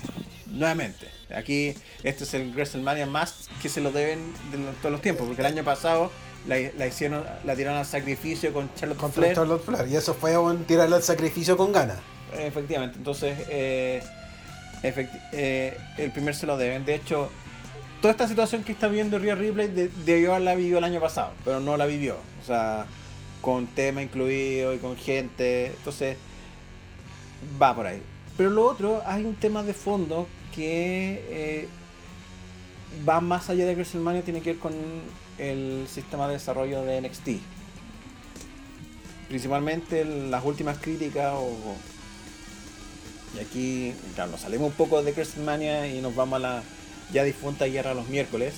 [0.47, 1.07] Nuevamente.
[1.35, 1.73] Aquí,
[2.03, 4.19] este es el WrestleMania más que se lo deben
[4.51, 6.09] de todos los tiempos, porque el año pasado
[6.47, 9.35] la, la hicieron, la tiraron al sacrificio con Charlotte Contra Flair.
[9.35, 9.87] Charlotte Flair.
[9.89, 11.97] Y eso fue un tirarle al sacrificio con ganas.
[12.37, 14.01] Efectivamente, entonces eh,
[14.83, 16.85] efecti- eh, el primer se lo deben.
[16.85, 17.29] De hecho,
[18.01, 21.31] toda esta situación que está viendo Rhea Ripley de- debió haberla vivido el año pasado,
[21.43, 22.15] pero no la vivió.
[22.41, 22.85] O sea,
[23.47, 25.67] con tema incluido y con gente.
[25.67, 26.17] Entonces,
[27.61, 28.01] va por ahí.
[28.35, 31.67] Pero lo otro, hay un tema de fondo que eh,
[33.07, 34.73] va más allá de WrestleMania, tiene que ver con
[35.37, 37.29] el sistema de desarrollo de NXT.
[39.29, 41.55] Principalmente las últimas críticas o,
[43.33, 46.63] y aquí claro, salimos un poco de WrestleMania y nos vamos a la
[47.13, 48.55] ya difunta guerra los miércoles.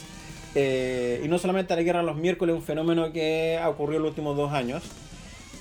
[0.55, 4.09] Eh, y no solamente la guerra los miércoles, un fenómeno que ha ocurrido en los
[4.11, 4.83] últimos dos años,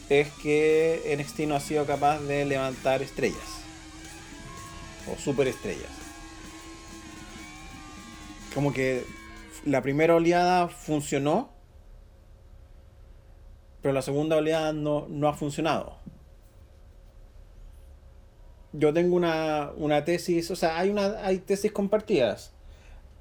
[0.09, 3.63] es que NXT ha sido capaz de levantar estrellas.
[5.13, 5.91] O superestrellas.
[8.55, 9.05] Como que
[9.65, 11.51] la primera oleada funcionó,
[13.83, 15.97] pero la segunda oleada no, no ha funcionado.
[18.73, 22.53] Yo tengo una, una tesis, o sea, hay, una, hay tesis compartidas.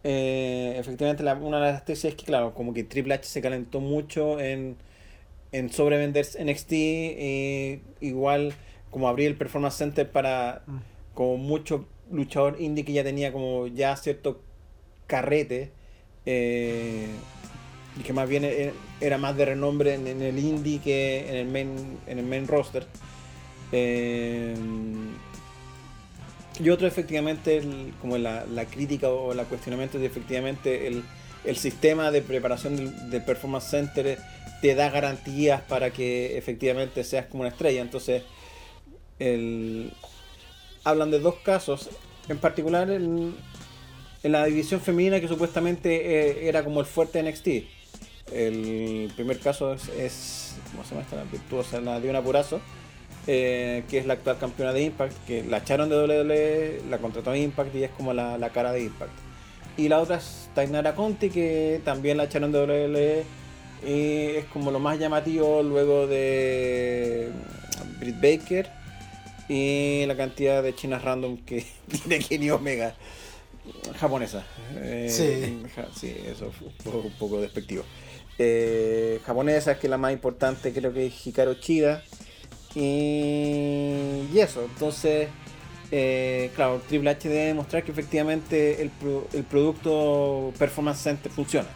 [0.03, 3.79] Eh, efectivamente, una de las tesis es que, claro, como que Triple H se calentó
[3.79, 4.77] mucho en,
[5.51, 8.53] en sobrevender NXT, eh, igual
[8.89, 10.77] como abrir el Performance Center para mm.
[11.13, 14.41] como mucho luchador indie que ya tenía como ya cierto
[15.07, 15.71] carrete
[16.25, 17.07] eh,
[17.99, 18.71] y que más bien e,
[19.01, 22.85] era más de renombre en, el indie que en el main, en el main roster.
[23.71, 24.55] Eh,
[26.59, 27.61] y otro efectivamente,
[28.01, 31.03] como la, crítica o el cuestionamiento de efectivamente el,
[31.55, 34.17] sistema de preparación del, Performance Center
[34.61, 37.81] te da garantías para que efectivamente seas como una estrella.
[37.81, 38.23] Entonces,
[40.83, 41.89] hablan de dos casos,
[42.27, 43.35] en particular en,
[44.23, 47.47] la división femenina que supuestamente eh, era como el fuerte NXT.
[48.33, 51.15] El primer caso es, ¿cómo se llama esta?
[51.15, 52.59] La virtuosa, la de un apurazo
[53.27, 57.31] eh, que es la actual campeona de Impact, que la echaron de WWE, la contrató
[57.31, 59.11] a Impact y es como la, cara de Impact.
[59.75, 63.23] Y la otra es Tainara Conti, que también la echaron de WWE
[63.85, 67.29] y es como lo más llamativo luego de
[67.99, 68.69] Britt Baker
[69.49, 72.95] y la cantidad de chinas random que tiene Kenny Omega
[73.99, 74.43] japonesa.
[74.75, 75.63] Eh, sí.
[75.99, 77.83] sí, eso fue un poco, despectivo.
[78.39, 82.03] Eh, japonesa es que la más importante creo que es Hikaru Chida
[82.79, 85.29] y, eso, entonces,
[85.91, 88.91] eh, claro, Triple H debe demostrar que efectivamente el,
[89.43, 91.67] producto Performance Center funciona.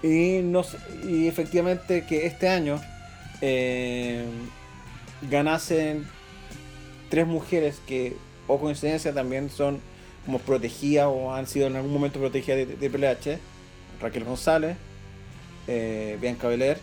[0.00, 0.62] Y, no,
[1.08, 2.80] y efectivamente que este año
[3.40, 4.26] eh,
[5.28, 6.06] ganasen
[7.08, 8.14] tres mujeres que,
[8.46, 9.80] o coincidencia, también son
[10.24, 13.38] como protegidas o han sido en algún momento protegidas de, Triple H.
[14.00, 14.76] Raquel González,
[15.66, 16.78] eh, Bianca Belair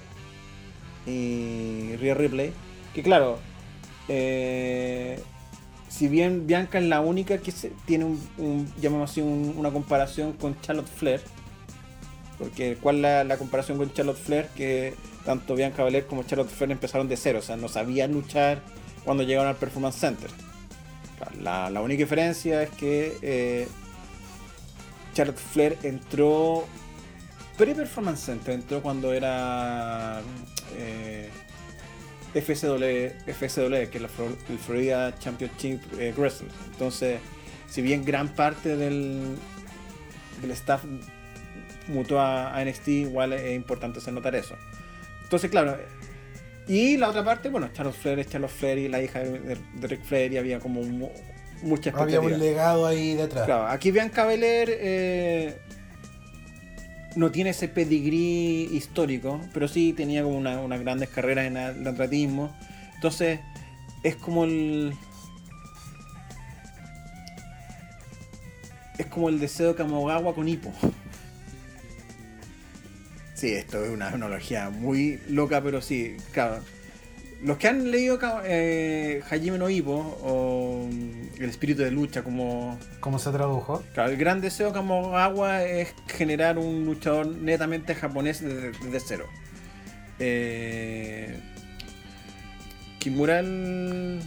[1.05, 2.64] y Rhea Ripley.
[2.95, 3.39] Que claro,
[4.07, 5.21] eh,
[5.89, 7.51] si bien Bianca es la única que
[7.85, 8.15] tiene
[8.79, 11.21] llamamos así, una comparación con Charlotte Flair,
[12.39, 14.47] porque ¿cuál es la, comparación con Charlotte Flair?
[14.55, 14.93] Que
[15.25, 18.61] tanto Bianca Belair como Charlotte Flair empezaron de cero, o sea, no sabían luchar
[19.03, 20.29] cuando llegaron al Performance Center.
[21.41, 23.67] La, única diferencia es que eh,
[25.13, 26.63] Charlotte Flair entró
[27.57, 30.21] pre-Performance Center, entró cuando era...
[30.77, 31.29] Eh,
[32.35, 36.49] FSW, FSW que es el Florida Championship eh, Wrestling.
[36.71, 37.19] Entonces,
[37.69, 39.37] si bien gran parte del,
[40.41, 40.83] del staff
[41.87, 44.55] mutó a, NXT, igual es importante hacer notar eso.
[45.23, 45.77] Entonces, claro,
[46.67, 50.03] y la otra parte, bueno, Charles Flair es Charles Flair y la hija de, Rick
[50.03, 52.23] Flair y había como mucha expectativa.
[52.23, 53.45] Había un legado ahí detrás.
[53.45, 55.57] Claro, aquí Bianca Belair eh,
[57.15, 61.87] no tiene ese pedigrí histórico, pero sí tenía como una, unas grandes carreras en el
[61.87, 62.55] atletismo.
[62.95, 63.39] Entonces,
[64.03, 64.93] es como el.
[68.97, 70.71] Es como el deseo de Kamogawa con hipo.
[73.33, 76.63] Sí, esto es una analogía muy loca, pero sí, claro.
[77.45, 82.79] Los que han leído eh, Hajime no o mm, El espíritu de lucha, como.
[82.99, 83.83] ¿Cómo se tradujo?
[83.93, 89.27] Claro, el gran deseo de Kamogawa es generar un luchador netamente japonés desde, cero.
[90.17, 91.39] Eh,
[92.97, 93.43] Kimura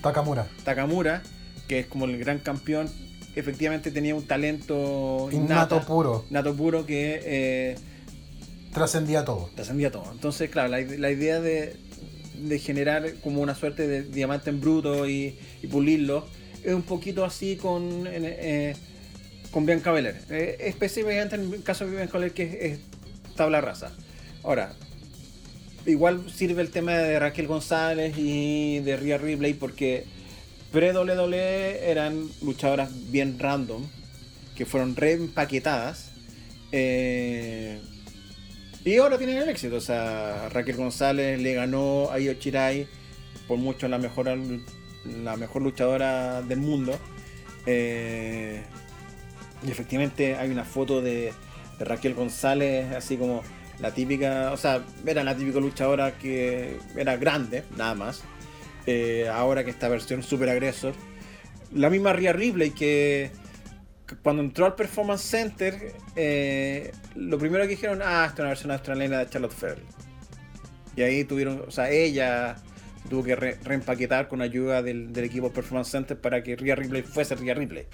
[0.00, 0.46] Takamura.
[0.62, 1.22] Takamura,
[1.66, 2.88] que es como el gran campeón,
[3.34, 6.24] efectivamente tenía un talento innato, puro.
[6.30, 7.20] Nato puro que.
[7.24, 7.78] Eh,
[8.72, 9.50] trascendía todo.
[9.56, 10.08] Trascendía todo.
[10.12, 11.87] Entonces, claro, la idea de
[12.38, 15.38] de generar como una suerte de diamante en bruto y,
[15.70, 16.26] pulirlo,
[16.64, 18.74] es un poquito así con, eh,
[19.50, 20.16] con Bianca Belair.
[20.30, 22.78] Eh, específicamente en el caso de Bianca Belair, que es,
[23.36, 23.92] tabla rasa.
[24.42, 24.74] Ahora,
[25.86, 30.04] igual sirve el tema de Raquel González y de Rhea Ripley porque
[30.72, 33.86] pre-WWE eran luchadoras bien random,
[34.56, 36.10] que fueron reempaquetadas.
[36.72, 37.80] Eh,
[38.84, 39.76] Y ahora tienen el éxito.
[39.76, 42.86] O sea, Raquel González le ganó a Io Chirai
[43.46, 44.28] por mucho la mejor,
[45.04, 46.98] la mejor luchadora del mundo.
[47.66, 48.62] Eh,
[49.66, 51.32] y efectivamente hay una foto de,
[51.80, 53.42] Raquel González, así como
[53.78, 58.22] la típica, o sea, era la típica luchadora que era grande, nada más.
[58.86, 60.94] Eh, ahora que esta versión super agresor.
[61.72, 63.30] La misma Rhea Ripley que
[64.22, 68.70] cuando entró al Performance Center, eh, lo primero que dijeron, ah, esta es una versión
[68.70, 69.82] australiana de Charlotte Flair.
[70.96, 72.56] Y ahí tuvieron, o sea, ella
[73.08, 77.02] tuvo que re- reempaquetar con ayuda del, del equipo Performance Center para que Rhea Ripley
[77.02, 77.86] fuese Rhea Ripley.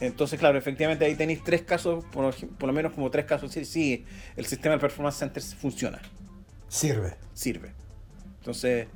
[0.00, 3.64] Entonces, claro, efectivamente ahí tenéis tres casos, por, por lo menos como tres casos, sí,
[3.64, 4.04] sí,
[4.36, 6.00] el sistema del Performance Center funciona,
[6.68, 7.16] Sirve.
[7.34, 7.72] sirve.
[8.38, 8.88] Entonces,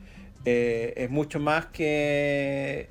[0.47, 2.89] eh, es mucho más que,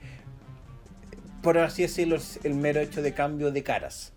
[1.41, 4.12] por así decirlo, el mero hecho de cambio de caras.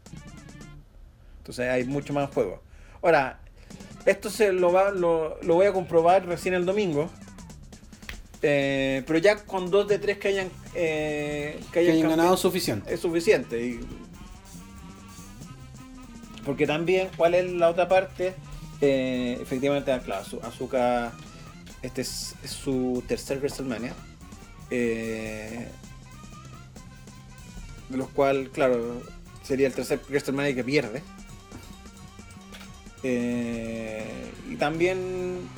[1.46, 2.60] Entonces hay mucho más en juego.
[3.00, 3.38] Ahora,
[4.04, 7.08] esto se lo, va, lo, lo voy a comprobar recién el domingo.
[8.42, 12.16] Eh, pero ya con dos de tres que hayan, eh, que Que hayan hayan cambi-
[12.16, 12.92] ganado suficiente.
[12.92, 13.64] es suficiente.
[13.64, 13.80] y-
[16.44, 18.34] Porque también, ¿cuál es la otra parte?
[18.80, 21.12] Eh, efectivamente, ah, claro, Azu- Azuka,
[21.82, 23.94] este es, es su tercer WrestleMania.
[24.70, 25.68] eh,
[27.88, 29.00] de los cuales, claro,
[29.44, 31.02] sería el tercer WrestleMania que pierde.
[33.08, 35.48] Eh, y también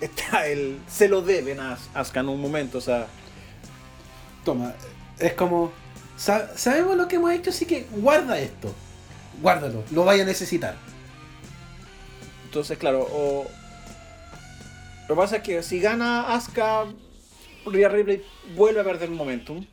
[0.00, 0.78] está el.
[0.88, 3.06] Se lo deben a As- Asuka en un momento, o sea.
[4.44, 4.74] Toma,
[5.18, 5.72] es como.
[6.16, 8.74] sa- Sabemos lo que hemos hecho, así que guarda esto.
[9.42, 10.74] Guárdalo, lo vaya a necesitar.
[12.46, 13.46] Entonces, claro, o...
[15.08, 16.86] Lo que pasa es que si gana Asuka,
[17.66, 18.22] Rhea Ripley
[18.56, 19.64] vuelve a perder momentum.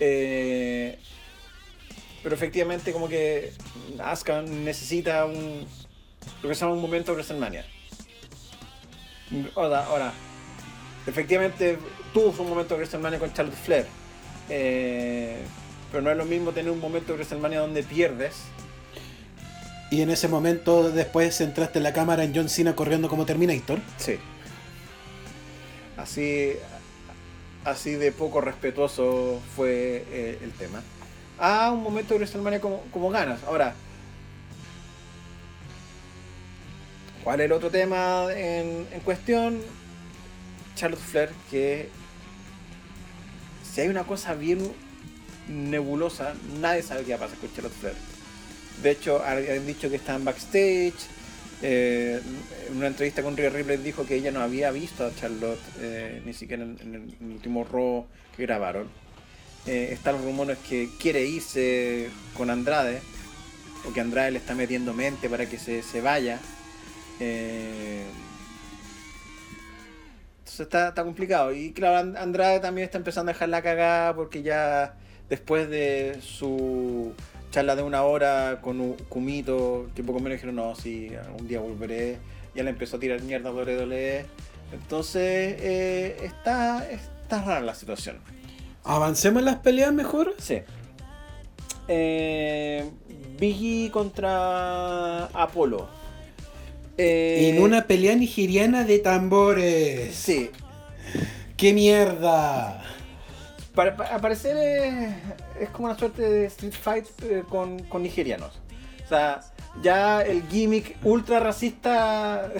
[0.00, 0.98] Eh,
[2.24, 3.52] pero efectivamente como que
[4.02, 5.66] Asuka necesita un...
[6.42, 7.66] Lo que se llama un momento de WrestleMania.
[9.54, 10.12] Ahora, ahora,
[11.06, 11.78] efectivamente
[12.14, 13.86] tuvo un momento de WrestleMania con Charlotte Flair.
[14.48, 15.42] Eh,
[15.90, 18.34] pero no es lo mismo tener un momento de WrestleMania donde pierdes
[19.90, 23.80] Y en ese momento después entraste en la cámara en John Cena corriendo como Terminator.
[23.98, 24.18] Sí.
[25.98, 26.52] Así,
[27.64, 30.82] así de poco respetuoso fue eh, el tema.
[31.38, 33.42] A un momento de WrestleMania como, como ganas.
[33.44, 33.74] Ahora,
[37.22, 39.60] ¿cuál es el otro tema en, en cuestión?
[40.76, 41.88] Charlotte Flair, que
[43.62, 44.72] si hay una cosa bien
[45.48, 47.96] nebulosa, nadie sabe qué va a pasar con Charlotte Flair.
[48.82, 50.94] De hecho, han dicho que están backstage.
[51.62, 52.20] Eh,
[52.68, 56.20] en una entrevista con Rhea Ripley dijo que ella no había visto a Charlotte eh,
[56.26, 58.04] ni siquiera en, en el último Raw
[58.36, 58.88] que grabaron.
[59.66, 63.00] Eh, están los rumores que quiere irse con Andrade,
[63.88, 66.38] o que Andrade le está metiendo mente para que se, se vaya.
[67.20, 68.04] Eh,
[70.40, 71.52] entonces está, está complicado.
[71.52, 74.94] Y claro, And- Andrade también está empezando a dejar la cagada porque ya
[75.28, 77.12] después de su
[77.50, 82.18] charla de una hora con Kumito, que poco menos dijeron, no, sí, algún día volveré.
[82.54, 84.26] Ya le empezó a tirar mierda a WWE.
[84.72, 88.18] Entonces, eh, está, está rara la situación.
[88.84, 90.34] Avancemos en las peleas mejor.
[90.38, 90.60] Sí.
[91.88, 92.84] Eh,
[93.38, 95.88] Biggie contra Apolo.
[96.96, 100.14] Eh, En una pelea nigeriana de tambores.
[100.14, 100.50] Sí.
[101.56, 102.82] ¡Qué mierda!
[103.74, 104.56] Para, para- al parecer
[105.60, 108.60] es, como una suerte de street fight eh, con, con nigerianos.
[109.04, 109.40] O sea,
[109.82, 112.50] ya el gimmick ultra racista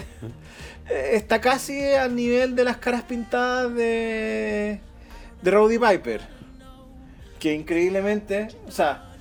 [0.89, 4.79] eh, está casi al nivel de las caras pintadas de,
[5.45, 6.21] de Rowdy Piper.
[7.39, 9.11] Que increíblemente, o sea,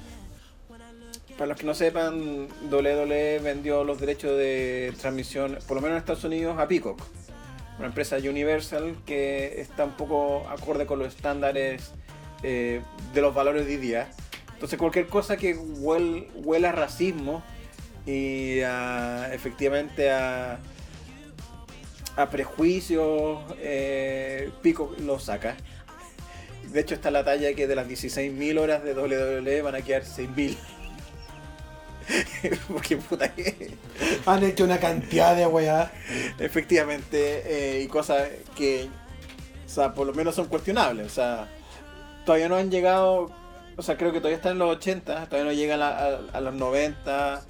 [1.37, 5.99] para los que no sepan, WWE vendió los derechos de transmisión, por lo menos en
[5.99, 7.01] Estados Unidos, a Peacock
[7.77, 11.91] una empresa Universal que está un poco acorde con los estándares
[12.45, 12.81] eh,
[13.13, 14.09] de los valores de día.
[14.53, 17.43] Entonces cualquier cosa que huel- huela a racismo
[18.07, 20.61] y a- efectivamente a,
[22.15, 25.57] a prejuicios, eh, Pico lo saca.
[26.75, 30.03] De hecho está la talla que de las 16.000 horas de WWE van a quedar
[30.03, 30.57] 6.000.
[32.69, 33.71] Porque puta que...
[34.27, 35.91] Han hecho una cantidad de weá.
[36.39, 37.43] Efectivamente,
[37.79, 38.89] eh, y cosas que,
[39.65, 41.07] o sea, por lo menos son cuestionables.
[41.07, 41.49] O sea,
[42.27, 43.31] todavía no han llegado,
[43.77, 46.41] o sea, creo que todavía están en los 80, todavía no llegan a, a- a
[46.41, 47.43] los 90.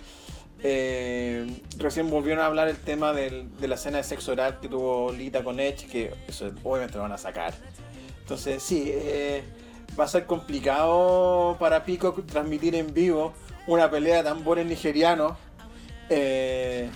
[0.66, 1.46] Eh,
[1.78, 5.10] recién volvieron a hablar el tema del- de la escena de sexo oral que tuvo
[5.12, 7.54] Lita con Edge, que eso obviamente lo van a sacar.
[8.24, 9.44] Entonces, sí, eh,
[9.98, 13.34] va a ser complicado para Pico transmitir en vivo
[13.66, 15.32] una pelea de tambores nigerianos
[16.10, 16.90] Eh,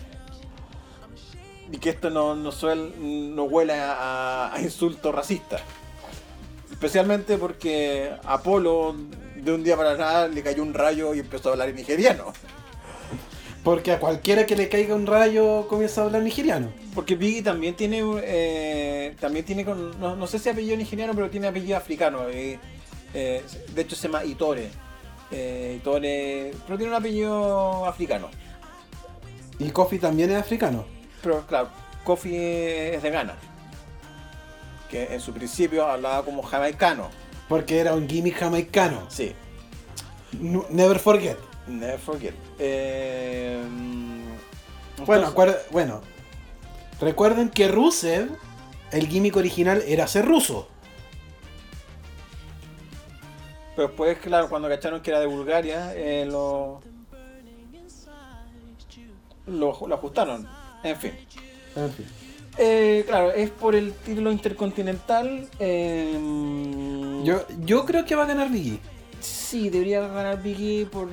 [1.72, 5.58] y que esto no, no, suel- no huele a, a insulto racista.
[6.70, 8.94] Especialmente porque Apolo
[9.36, 12.32] de un día para nada le cayó un rayo y empezó a hablar en nigeriano.
[13.68, 16.72] Porque a cualquiera que le caiga un rayo comienza a hablar nigeriano.
[16.94, 21.28] Porque Biggie también tiene eh, también tiene con, no, no sé si apellido nigeriano, pero
[21.28, 22.30] tiene apellido africano.
[22.30, 22.58] eh,
[23.12, 23.44] eh,
[23.74, 24.70] de hecho se llama Itore.
[25.76, 28.30] Itore, pero tiene un apellido africano.
[29.58, 30.86] Y Kofi también es africano.
[31.22, 31.68] Pero claro,
[32.04, 33.34] Kofi es de Ghana.
[34.90, 37.10] Que en su principio hablaba como jamaicano.
[37.50, 39.04] Porque era un gimmick jamaicano.
[39.10, 39.34] Sí,
[40.70, 41.47] Never forget.
[41.68, 42.34] Never forget.
[42.58, 43.62] Eh,
[45.06, 46.00] Bueno, acuerda- bueno.
[47.00, 48.28] Recuerden que Rusev,
[48.90, 50.68] el gimmick original era ser ruso.
[53.76, 56.80] pero después, claro, cuando cacharon que era de Bulgaria, eh, lo,
[59.46, 60.48] lo, lo ajustaron.
[60.82, 61.12] En fin.
[61.76, 62.06] En fin.
[62.58, 65.48] Eh, claro, es por el título intercontinental.
[65.60, 66.12] eh,
[67.22, 68.80] Yo, yo creo que va a ganar Biggie.
[69.20, 71.08] Sí, debería ganar Biggie por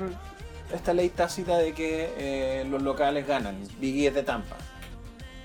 [0.74, 3.57] esta ley tácita de que eh, los locales ganan.
[3.80, 4.57] Biggie es de Tampa.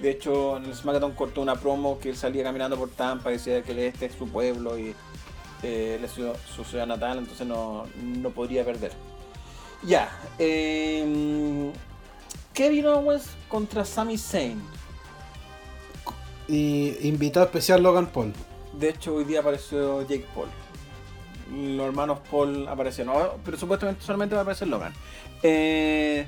[0.00, 3.62] De hecho, en el SmackDown cortó una promo que él salía caminando por Tampa, decía
[3.62, 4.94] que este es su pueblo y
[5.62, 8.92] eh, él es su, su ciudad natal, entonces no, no podría perder.
[9.82, 10.10] Ya.
[10.38, 11.70] eh,
[12.54, 14.60] Kevin Owens contra Sami Zayn.
[16.48, 18.32] Y invitado especial Logan Paul.
[18.72, 20.48] De hecho, hoy día apareció Jake Paul.
[21.50, 23.32] Los hermanos Paul aparecieron, ¿no?
[23.44, 24.92] pero supuestamente solamente va a aparecer Logan.
[25.42, 26.26] Eh,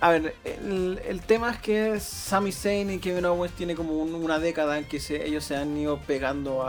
[0.00, 4.38] a ver, el, tema es que Sami Zayn y Kevin Owens tiene como un- una
[4.38, 6.64] década en que ellos se han ido pegando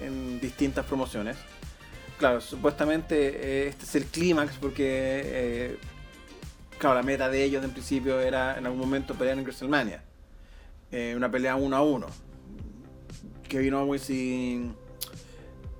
[0.00, 1.36] en distintas promociones.
[2.18, 3.16] Claro, supuestamente
[3.64, 5.78] eh, este es el clímax porque, eh,
[6.78, 10.02] claro, la meta de ellos en principio era en algún momento pelear en WrestleMania.
[10.90, 12.06] Eh, una pelea uno a uno.
[13.48, 14.70] Kevin Owens y.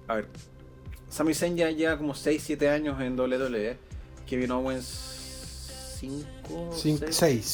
[0.07, 0.29] A ver.
[1.09, 3.77] Sami Zayn ya lleva como 6-7 años en WWE.
[4.27, 4.85] Kevin Owens
[5.99, 6.71] 5.
[6.75, 7.11] Cin-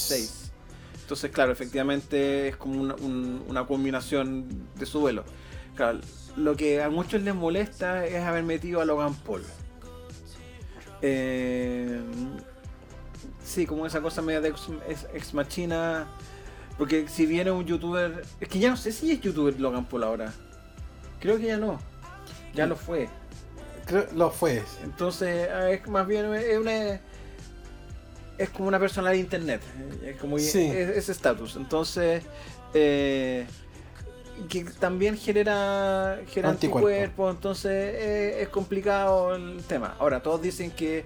[0.08, 0.50] seis.
[1.02, 4.46] Entonces, claro, efectivamente es como una, un- una combinación
[4.76, 5.24] de su duelo.
[5.76, 6.00] Claro,
[6.36, 9.42] lo que a muchos les molesta es haber metido a Logan Paul.
[11.02, 12.00] Eh,
[13.44, 16.06] sí, como esa cosa media de ex, ex- ex machina.
[16.78, 18.24] Porque si viene un youtuber.
[18.40, 20.32] Es que ya no sé si es youtuber Logan Paul ahora.
[21.20, 21.78] Creo que ya no.
[22.54, 23.08] Ya lo fue.
[23.86, 24.62] Creo, lo fue.
[24.82, 27.00] Entonces, ah, es más bien es una.
[28.36, 29.60] Es como una persona de internet.
[30.02, 30.66] eh, Es como Sí.
[30.72, 31.56] ese estatus.
[31.56, 32.22] Entonces.
[32.74, 33.46] eh,
[34.48, 37.32] que también genera, genera Anticuerpos.
[37.34, 39.94] Entonces eh, es complicado el tema.
[39.98, 41.04] Ahora, todos dicen que.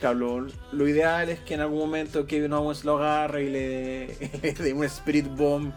[0.00, 4.06] Claro, lo, lo ideal es que en algún momento Kevin Owens lo agarre y le,
[4.42, 5.72] le dé un Spirit Bomb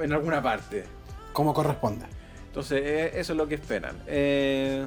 [0.00, 0.84] en alguna parte.
[1.32, 2.06] Como corresponde.
[2.48, 3.96] Entonces, eh, eso es lo que esperan.
[4.06, 4.84] Eh,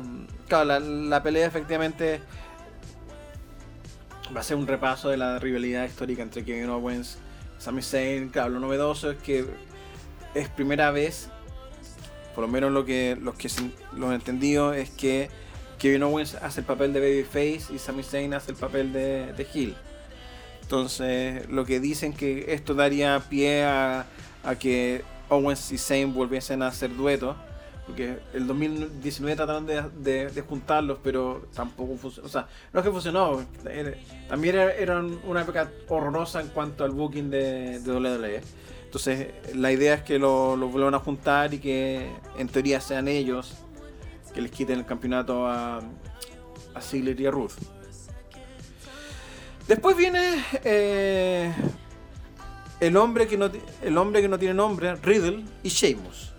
[0.48, 2.20] claro, la, pelea efectivamente
[4.36, 7.18] va a ser un repaso de la rivalidad histórica entre Kevin Owens
[7.60, 8.30] y Sami Zayn.
[8.30, 9.46] Claro, lo novedoso es que
[10.34, 11.30] es primera vez,
[12.36, 15.30] por lo menos lo que los que se- lo han entendido, es que
[15.78, 19.48] Kevin Owens hace el papel de Babyface y Sami Zayn hace el papel de, de
[19.54, 19.76] Heel.
[20.62, 24.06] Entonces, lo que dicen que esto daría pie a,
[24.44, 27.36] a que Owens y Zayn volviesen a hacer dueto.
[27.88, 32.28] Porque el 2019 trataron de, de- de juntarlos, pero tampoco funcionó.
[32.28, 33.44] O sea, no es que funcionó,
[34.30, 38.42] también era, una época horrorosa en cuanto al booking de, de WWE.
[38.86, 43.08] Entonces, la idea es que lo, lo vuelvan a juntar y que en teoría sean
[43.08, 43.54] ellos
[44.34, 47.54] que les quiten el campeonato a, a y a Ruth.
[49.68, 51.54] Después viene eh,
[52.80, 53.50] el, hombre que no,
[53.82, 56.31] el hombre que no tiene nombre, Riddle y Sheamus.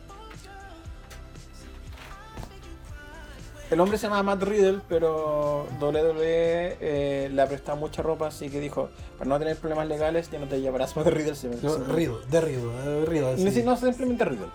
[3.73, 8.51] El hombre se llama Matt Riddle, pero WWE eh, le ha prestado mucha ropa, así
[8.51, 11.35] que dijo, para no tener problemas legales, ya no te llamarás Matt Riddle.
[11.35, 13.63] se- No, Riddle, de Riddle, eh, Riddle, sí.
[13.63, 14.47] no simplemente Riddle.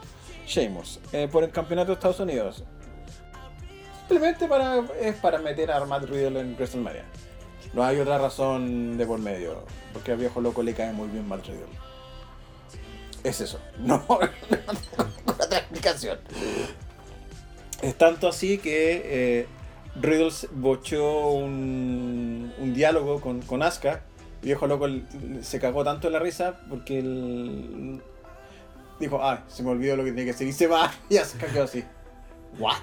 [0.46, 2.64] Sheamus, eh, por el campeonato de Estados Unidos.
[4.08, 7.04] Simplemente para, es para meter a Matt Riddle en WrestleMania.
[7.74, 9.64] No hay otra razón de por medio.
[9.94, 11.66] Porque al viejo loco le cae muy bien Matt Riddle.
[13.24, 13.60] Es eso.
[13.80, 16.20] No, no tengo otra explicación.
[17.82, 19.48] Es tanto así que eh,
[20.02, 24.02] Riddle bochó un, un diálogo con, con Asuka.
[24.42, 24.88] El viejo loco
[25.42, 28.02] se cagó tanto de la risa porque el,
[29.00, 31.48] dijo, ah, se me olvidó lo que tenía que decir y se va y Asuka
[31.48, 31.84] quedó así.
[32.60, 32.76] ¿What?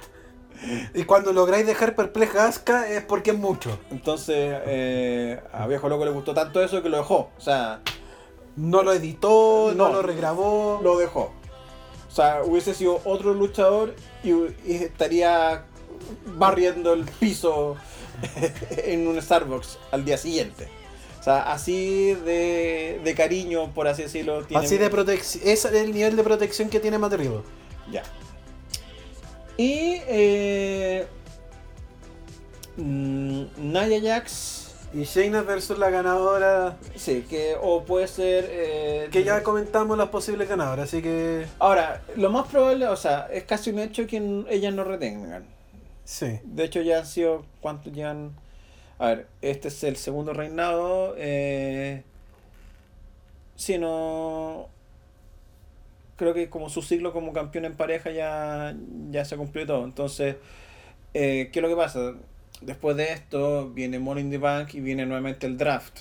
[0.95, 3.79] Y cuando lográis dejar perpleja a Asuka es porque es mucho.
[3.91, 7.31] Entonces, eh, a Viejo Loco le gustó tanto eso que lo dejó.
[7.37, 7.81] O sea,
[8.57, 9.95] No lo editó, no, No.
[9.95, 10.81] lo regrabó.
[10.83, 11.33] lo dejó.
[12.15, 15.65] O sea, hubiese sido otro luchador y, y estaría
[16.39, 17.75] barriendo el piso
[18.71, 20.69] en un Starbucks al día siguiente.
[21.19, 24.45] O sea, así de, de cariño, por así decirlo.
[24.45, 25.43] Tiene Así de protección.
[25.45, 27.43] Es el nivel de protección que tiene Matt Riddle.
[27.91, 28.05] Ya.
[29.57, 31.09] Y eh,
[32.77, 34.64] mm, Nia Jax,
[34.95, 36.77] Y Shayna versus la ganadora.
[36.95, 38.47] sí, que o puede ser...
[38.49, 41.47] eh, Que ya comentamos las posibles ganadoras, así que.
[41.59, 45.45] Ahora, lo más probable, o sea, es casi un hecho que ellas no retengan.
[46.05, 46.39] Sí.
[46.45, 47.45] De hecho, ya han sido.
[47.61, 48.33] ¿Cuántos ya han.?
[48.99, 51.15] A ver, este es el segundo reinado.
[51.19, 52.05] Eh,
[53.57, 54.69] si no.
[56.17, 58.77] Creo que como su ciclo como campeón en pareja ya,
[59.11, 59.85] ya se cumplió todo.
[59.85, 60.37] Entonces,
[61.13, 62.13] eh, ¿qué es lo que pasa?
[62.61, 66.01] Después de esto viene Money in the Bank y viene nuevamente el draft.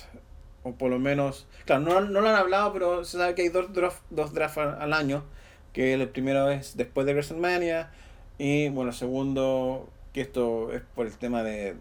[0.62, 1.46] O por lo menos.
[1.66, 4.58] Claro, no, no lo han hablado, pero se sabe que hay dos, draft, dos drafts
[4.58, 5.24] al año.
[5.72, 7.90] Que el primero es después de WrestleMania.
[8.38, 11.76] Y bueno, segundo, que esto es por el tema de,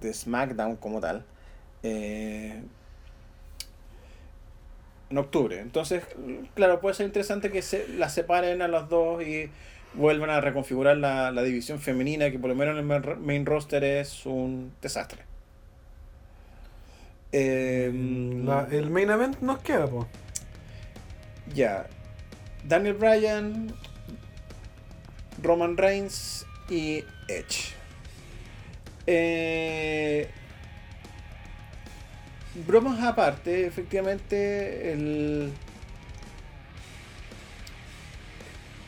[0.00, 1.24] de SmackDown como tal.
[1.82, 2.62] eh,
[5.10, 5.58] en octubre.
[5.60, 6.04] Entonces,
[6.54, 9.50] claro, puede ser interesante que se las separen a las dos y
[9.94, 13.82] vuelvan a reconfigurar la, la división femenina, que por lo menos en el main- roster
[13.84, 15.22] es un desastre.
[17.32, 20.06] Em, La- el main event nos queda, po.
[21.54, 21.86] Ya.
[22.64, 23.72] Daniel Bryan,
[25.42, 27.74] Roman Reigns y Edge.
[29.06, 30.28] Eh,
[32.66, 35.52] bromas aparte, efectivamente, el.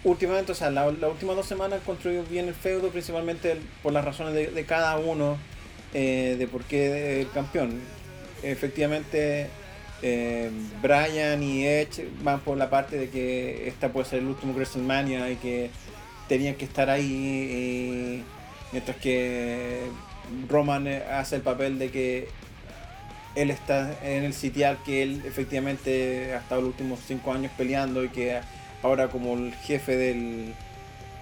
[0.05, 4.05] Últimamente, o sea, la- las últimas dos semanas construyó bien el feudo, principalmente por las
[4.05, 5.37] razones de, cada uno,
[5.95, 7.81] eh, de por qué el campeón.
[8.43, 9.47] Efectivamente,
[10.03, 10.51] eh,
[10.83, 15.31] Brian y Edge van por la parte de que esta puede ser el último WrestleMania
[15.31, 15.71] y que
[16.29, 18.25] tenían que estar ahí,
[18.73, 19.83] mientras que
[20.49, 22.29] Roman eh, hace el papel de que
[23.37, 28.03] él está en el sitial que él efectivamente ha estado los últimos cinco años peleando
[28.05, 28.41] y que
[28.83, 30.55] ahora como el jefe del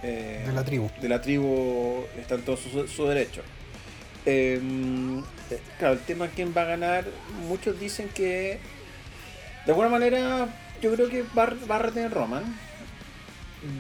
[0.03, 0.91] eh, De la tribu.
[1.01, 3.43] de la tribu está en todo su, su derecho.
[4.27, 4.61] Eh,
[5.51, 7.05] eh, claro, el tema quién va a ganar,
[7.49, 8.59] muchos dicen que
[9.67, 10.49] de alguna manera
[10.83, 12.45] yo creo que va, a- va a retener Roman,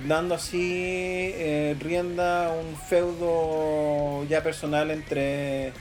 [0.06, 5.72] dando así eh, rienda un feudo ya personal entre,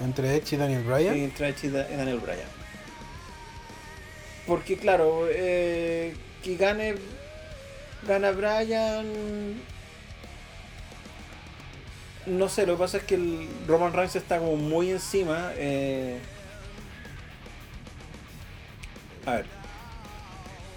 [0.00, 1.14] Entre Edge y Daniel Bryan.
[1.16, 2.48] entre Edge y Daniel Bryan.
[4.46, 6.94] Porque claro, eh, que gane
[8.06, 9.06] gana Bryan
[12.28, 15.52] no sé, lo que pasa es que el Roman Reigns está como muy encima.
[15.56, 16.18] eh.
[19.26, 19.46] A ver.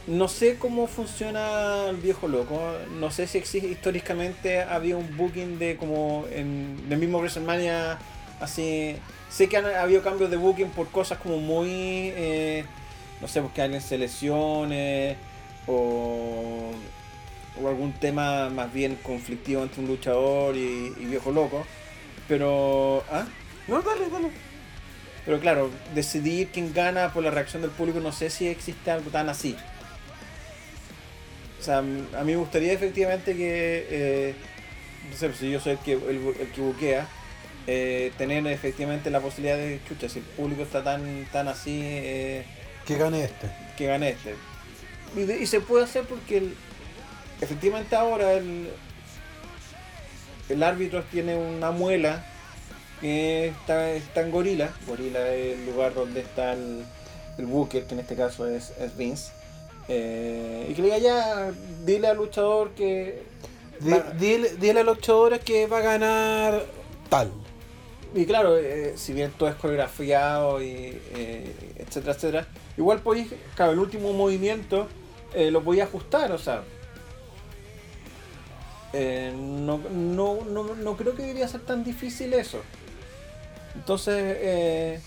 [0.08, 2.60] No sé cómo funciona el viejo loco.
[3.00, 8.00] No sé si existe históricamente había un booking de como en el mismo WrestleMania
[8.40, 8.96] así.
[9.30, 11.70] Sé que han habido cambios de booking por cosas como muy
[12.16, 12.66] eh,
[13.22, 15.16] no sé, porque alguien se lesione
[15.68, 16.72] o
[17.60, 21.66] o algún tema más bien conflictivo entre un luchador y, y viejo loco.
[22.28, 23.26] Pero, ¿ah?
[23.68, 24.30] No, dale, dale.
[25.26, 29.12] Pero claro, decidir quién gana por la reacción del público, no sé si existe algo
[29.12, 29.56] tan así.
[31.60, 32.02] O sea, a mí
[32.32, 34.36] me gustaría efectivamente que, eh,
[35.12, 37.08] no sé, si yo soy el que, el, el que buquea,
[37.68, 42.46] eh, tener efectivamente la posibilidad de, escucha, si el público está tan, tan así, eh,
[42.88, 43.48] Que gane este.
[43.78, 44.36] que gane este.
[45.16, 46.56] Y, de- y se puede hacer porque el-
[47.42, 48.70] efectivamente ahora el,
[50.50, 52.26] el árbitro tiene una muela
[53.02, 54.70] que está, está en Gorila.
[54.88, 56.84] Gorila es el lugar donde está el,
[57.38, 59.32] el Booker, que en este caso es, es Vince.
[59.88, 61.52] Eh, y que le diga ya,
[61.86, 63.24] dile al luchador que...
[63.80, 66.64] Di- va- dile, dile a los luchadores que va a ganar
[67.10, 67.32] tal.
[68.14, 72.48] Y claro, eh, si bien todo es coreografiado y eh, etcétera, etcétera,
[72.78, 74.88] igual podéis, claro, el último movimiento
[75.34, 76.62] lo podéis ajustar, o sea.
[78.94, 82.62] Eh, no, no, no, no creo que debería ser tan difícil eso.
[83.76, 85.00] Entonces, eh,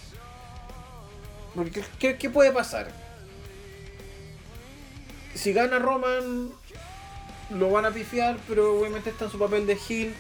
[1.99, 2.91] ¿qué, qué puede pasar?
[5.35, 6.51] Si gana Roman,
[7.51, 10.15] lo van a pifiar, pero obviamente está en su papel de heel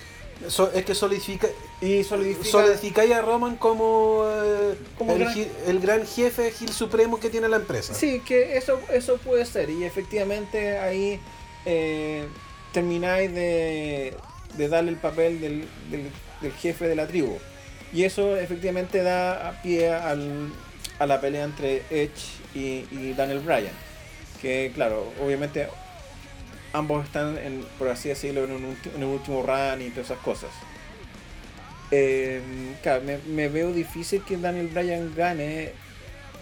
[0.49, 1.47] So- es que solidifica,
[1.81, 2.49] y solidifica.
[2.51, 7.31] solidificáis a Roman como, eh, Como el, gran- gi- el gran jefe Gil Supremo que
[7.31, 7.95] tiene la empresa.
[7.95, 9.71] Sí, que eso, eso puede ser.
[9.71, 11.21] Y efectivamente ahí
[11.65, 12.27] eh,
[12.75, 14.13] termináis de
[14.69, 16.11] darle el papel del, del-
[16.43, 17.39] del jefe de la tribu.
[17.93, 20.53] Y eso efectivamente da pie al-
[20.99, 22.11] a la pelea entre Edge
[22.55, 23.73] y, Daniel Bryan.
[24.43, 25.69] Que claro, obviamente
[26.73, 30.51] ambos están, en, por así decirlo, en un, último run y todas esas cosas.
[31.91, 32.43] Eh,
[32.83, 35.71] claro, me, veo difícil que Daniel Bryan gane,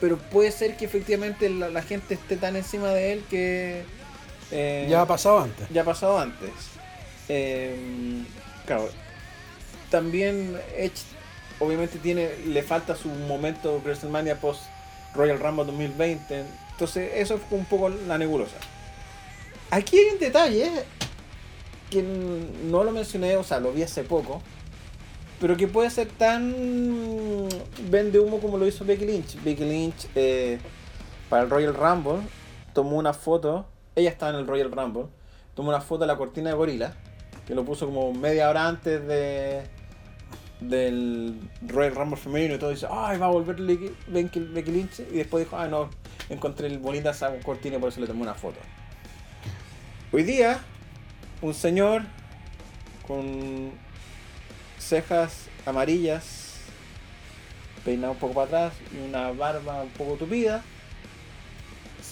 [0.01, 3.83] pero puede ser que efectivamente la gente esté tan encima de él que...
[4.53, 5.69] eh, Ya ha pasado antes.
[5.71, 6.51] ya ha pasado antes.
[7.29, 8.23] Eh,
[8.67, 8.89] claro,
[9.91, 11.03] también Edge
[11.59, 14.63] obviamente tiene le falta su momento WrestleMania post
[15.15, 16.45] Royal Rumble 2020.
[16.73, 18.57] Entonces eso fue un poco la nebulosa.
[19.71, 20.71] Aquí hay un detalle
[21.91, 24.43] que no lo mencioné, o sea, lo vi hace poco,
[25.41, 26.55] pero que puede ser tan
[27.91, 29.43] vende humo como lo hizo Becky Lynch.
[29.43, 30.59] Becky Lynch eh,
[31.29, 32.27] para el Royal Rumble
[32.73, 35.07] tomó una foto, ella estaba en el Royal Rumble,
[35.55, 36.95] tomó una foto de la cortina de gorila,
[37.47, 39.63] que lo puso como media hora antes de
[40.61, 44.41] del Royal Rumble femenino y todo dice, ay, va a volver Becky,
[44.71, 45.91] Lynch y después dijo, ah, no,
[46.29, 48.59] encontré el bonita esa cortina y por eso le tomé una foto.
[50.13, 50.61] Hoy día,
[51.41, 52.03] un señor
[53.07, 53.73] con
[54.79, 56.61] cejas amarillas,
[57.85, 60.63] peinado un poco para atrás y una barba un poco tupida,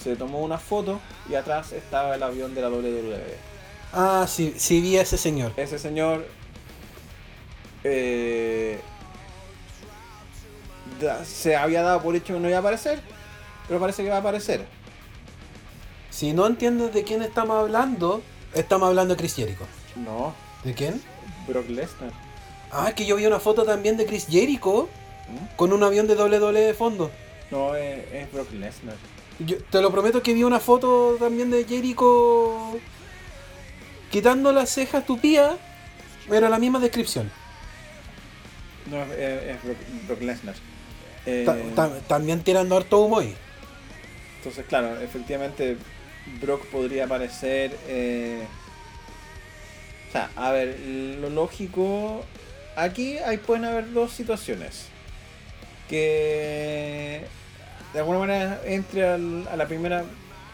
[0.03, 3.37] se tomó una foto y atrás estaba el avión de la WWE.
[3.93, 5.53] Ah, sí, sí vi a ese señor.
[5.57, 6.27] Ese señor
[7.85, 8.81] eh,
[11.01, 13.01] da- se había dado por hecho que no iba a aparecer,
[13.69, 14.65] pero parece que va a aparecer.
[16.11, 18.23] Si no entiendes de quién estamos hablando,
[18.55, 19.65] estamos hablando de Chris Jericho.
[19.97, 21.01] No, ¿De quién?
[21.49, 22.11] Brock Lesnar.
[22.71, 24.89] Ah, es que yo vi una foto también de Chris Jericho
[25.29, 25.57] ¿Mm?
[25.57, 27.11] con un avión de WWE de fondo.
[27.51, 28.95] No, es, es Brock Lesnar.
[29.47, 32.79] Yo te lo prometo que vi una foto también de Jericho
[34.11, 35.57] quitando las cejas tupidas.
[36.31, 37.31] Era la misma descripción.
[38.87, 39.77] No, es, Brock,
[40.07, 40.55] Brock Lesnar.
[41.27, 43.35] Eh, Ta- ta- también tirando harto humo ahí.
[44.39, 45.77] entonces, claro, efectivamente
[46.41, 47.77] Brock podría aparecer...
[47.89, 48.47] eh,
[50.09, 50.79] o sea, a ver,
[51.21, 52.25] lo lógico...
[52.77, 54.87] Aquí hay, pueden haber dos situaciones.
[55.89, 57.23] Que
[57.93, 60.05] de alguna manera entre al- a la primera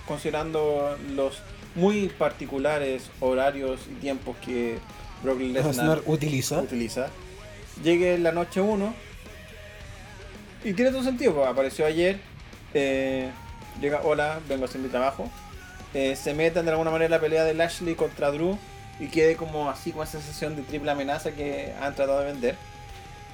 [0.07, 1.39] considerando los
[1.75, 4.79] muy particulares horarios y tiempos que
[5.23, 6.61] Brock Lesnar Lesnar utiliza.
[6.61, 7.09] utiliza.
[7.83, 8.95] Llegue la noche 1
[10.65, 12.19] y tiene todo sentido, pues, apareció ayer,
[12.75, 13.31] eh,
[13.81, 15.31] llega, hola, vengo a hacer mi trabajo,
[15.95, 18.59] eh, se metan de alguna manera en la pelea de Lashley contra Drew
[18.99, 22.57] y quede como así con esa sensación de triple amenaza que han tratado de vender.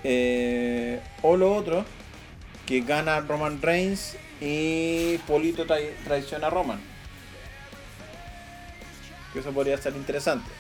[0.05, 1.85] Eh, o lo otro,
[2.73, 6.81] que gana Roman Reigns y Polito trai- traiciona a Roman.
[9.35, 10.51] Que eso podría ser interesante.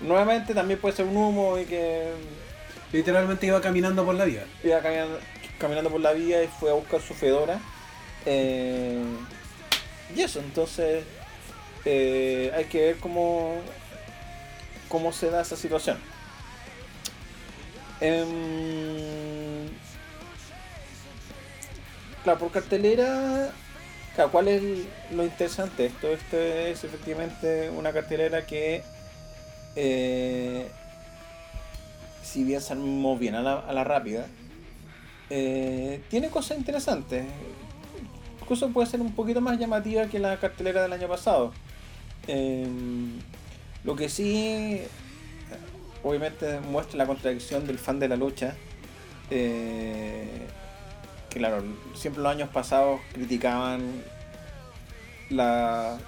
[0.00, 2.10] Nuevamente también puede ser un humo y que
[2.92, 4.44] Literalmente iba caminando por la vía.
[4.64, 5.18] iba caminando,
[5.58, 7.60] caminando por la vía y fue a buscar su fedora.
[8.26, 9.00] Eh,
[10.14, 11.04] y eso, entonces
[11.84, 13.54] eh, hay que ver cómo,
[14.88, 15.98] cómo se da esa situación.
[18.00, 19.31] Em,
[22.22, 23.50] claro, por cartelera,
[24.30, 24.62] ¿cuál es
[25.12, 25.86] lo interesante?
[25.86, 28.82] Esto, es efectivamente una cartelera que,
[29.76, 30.68] eh,
[32.22, 32.74] si bien se
[33.18, 34.26] bien a la, rápida,
[35.30, 37.26] eh, tiene cosas interesantes.
[38.40, 41.52] Incluso puede ser un poquito más llamativa que la cartelera del año pasado.
[42.26, 43.18] Em,
[43.84, 44.80] lo que sí,
[46.02, 48.54] obviamente, muestra la contradicción del fan de la lucha.
[49.30, 50.46] eh,
[51.34, 51.62] claro,
[51.94, 54.02] siempre los años pasados criticaban
[55.30, 55.98] la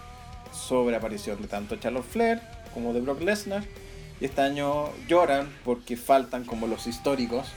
[0.53, 2.41] sobreaparición de tanto Charlotte Flair
[2.73, 3.65] como de Brock Lesnar.
[4.21, 7.49] Y este año lloran porque faltan como los históricos,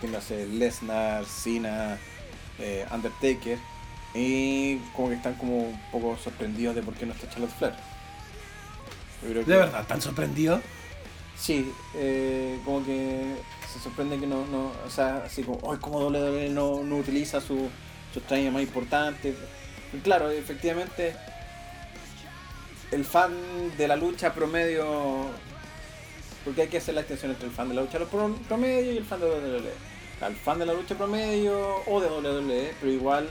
[0.00, 1.98] que no sé, Lesnar, Cena,
[2.58, 3.58] eh, Undertaker.
[4.14, 7.74] Y como que están como un poco sorprendidos de por qué no está Charlotte Flair.
[9.22, 10.60] Yo creo De que- verdad, tan sorprendido.
[11.36, 13.34] Sí, eh, como que
[13.74, 17.40] se sorprende que no, no o sea, así como, "Ay, ¿cómo WWE no, no utiliza
[17.40, 17.68] su,
[18.26, 19.34] trajes más importantes?
[19.92, 21.14] Y claro, efectivamente,
[22.90, 23.32] el fan
[23.76, 25.26] de la lucha promedio,
[26.44, 28.96] porque hay que hacer la extensión entre el fan de la lucha pro- promedio y
[28.98, 29.72] el fan de WWE.
[30.26, 33.28] El fan de la lucha promedio o de WWE, pero igual,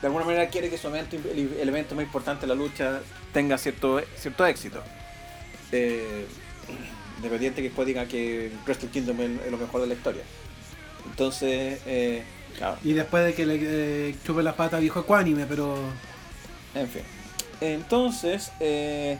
[0.00, 3.00] de alguna manera quiere que su evento, el evento más importante de la lucha
[3.32, 4.82] tenga cierto, cierto éxito.
[5.72, 6.26] Eh,
[7.18, 10.22] independiente que después diga que Wrestle Kingdom es, lo mejor de la historia.
[11.10, 12.22] Entonces, eh,
[12.56, 15.76] claro, Y después de que le eh, chupe las patas dijo ecuánime, pero.
[16.74, 17.02] en fin.
[17.60, 19.18] Entonces, eh,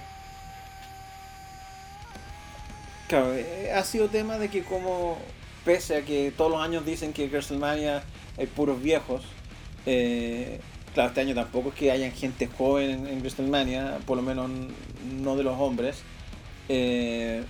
[3.09, 5.17] Claro, eh, ha sido tema de que como,
[5.65, 8.03] pese a que todos los años dicen que WrestleMania
[8.37, 9.23] hay puros viejos,
[9.87, 10.61] eh,
[10.93, 14.51] claro, este año tampoco es que hayan gente joven en, en WrestleMania, por lo menos
[15.11, 16.03] no de los hombres.
[16.69, 17.43] Eh,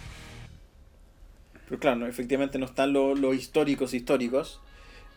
[1.69, 4.61] pero claro, no, efectivamente no están los los históricos históricos.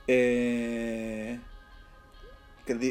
[0.07, 1.39] Eh,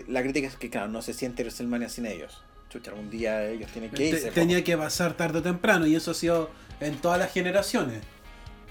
[0.09, 2.43] la crítica es que, claro, no se siente WrestleMania sin ellos.
[2.71, 4.31] Chucha, algún día ellos tienen que irse.
[4.31, 6.51] tenía que pasar tarde o temprano y eso ha sido
[6.81, 8.03] en todas las generaciones.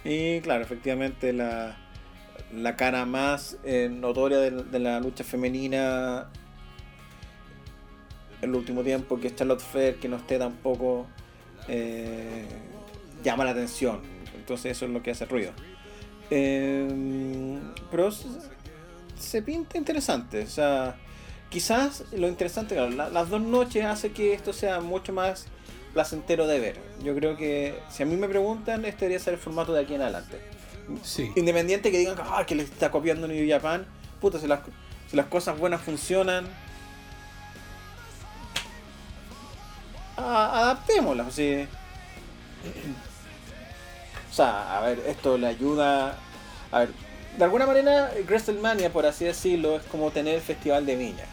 [0.03, 1.77] Y claro, efectivamente la,
[2.53, 6.29] la cara más eh, notoria de, de la lucha femenina
[8.41, 11.07] en el último tiempo, que es Charlotte Flair, que no esté tampoco,
[11.67, 12.45] eh,
[13.23, 13.99] llama la atención.
[14.49, 15.51] Entonces eso es lo que hace ruido.
[16.31, 17.59] Eh,
[17.91, 18.25] pero se,
[19.19, 20.41] se pinta interesante.
[20.41, 20.95] O sea,
[21.51, 25.45] quizás lo interesante, claro, la- las dos noches hace que esto sea mucho más
[25.93, 26.79] placentero de ver.
[27.03, 29.93] Yo creo que si a mí me preguntan, este debería ser el formato de aquí
[29.93, 30.39] en adelante.
[31.03, 31.31] Sí.
[31.35, 33.85] Independiente que digan que, ah, que le está copiando New Japan,
[34.19, 34.61] puta, si las,
[35.11, 36.47] si las cosas buenas funcionan,
[40.17, 41.27] adaptémoslas.
[41.27, 41.67] O sea,
[44.29, 46.15] o sea, a ver, esto le ayuda.
[46.71, 46.89] A ver,
[47.37, 51.25] de alguna manera, WrestleMania, por así decirlo, es como tener el Festival de Viña.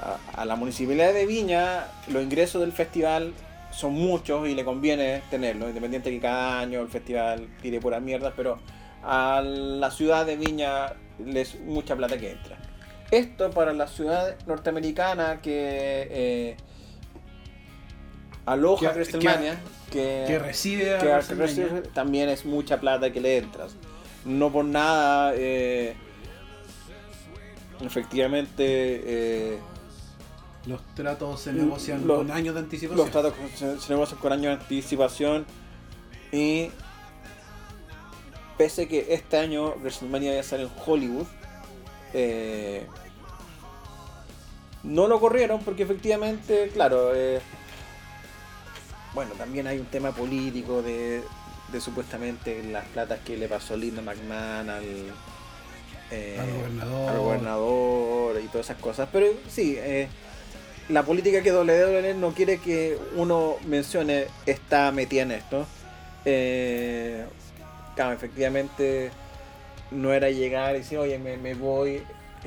[0.00, 3.34] A, a la municipalidad de Viña, los ingresos del festival
[3.70, 8.32] son muchos y le conviene tenerlo, independiente que cada año el festival tire pura mierda,
[8.36, 8.58] pero
[9.02, 12.56] a la ciudad de Viña les mucha plata que entra.
[13.10, 16.56] Esto para la ciudad norteamericana que eh,
[18.46, 19.58] aloja Que- WrestleMania, que,
[19.90, 21.82] Que recibe a que WrestleMania.
[21.94, 23.74] también es mucha plata que le entras.
[24.24, 25.94] No por nada, eh,
[27.80, 29.58] efectivamente, eh,
[30.66, 32.96] Los tratos se negocian Los- con años de anticipación.
[32.98, 35.46] los tratos se, se negocian con años de anticipación
[36.32, 36.70] y
[38.58, 41.26] pese que este año WrestleMania va a estar en Hollywood,
[42.12, 42.86] eh,
[44.82, 47.40] no lo corrieron porque efectivamente, claro, eh,
[49.14, 51.22] bueno, también hay un tema político de,
[51.72, 54.84] de supuestamente las platas que le pasó Linda McMahon al,
[56.10, 57.10] eh, Al gobernador.
[57.10, 59.08] al gobernador y todas esas cosas.
[59.12, 60.08] Pero sí, eh,
[60.88, 65.66] la política que WWE no quiere que uno mencione está metida en esto.
[66.24, 67.24] Eh,
[67.94, 69.10] claro, efectivamente
[69.90, 72.02] no era llegar y decir, oye, me, me voy.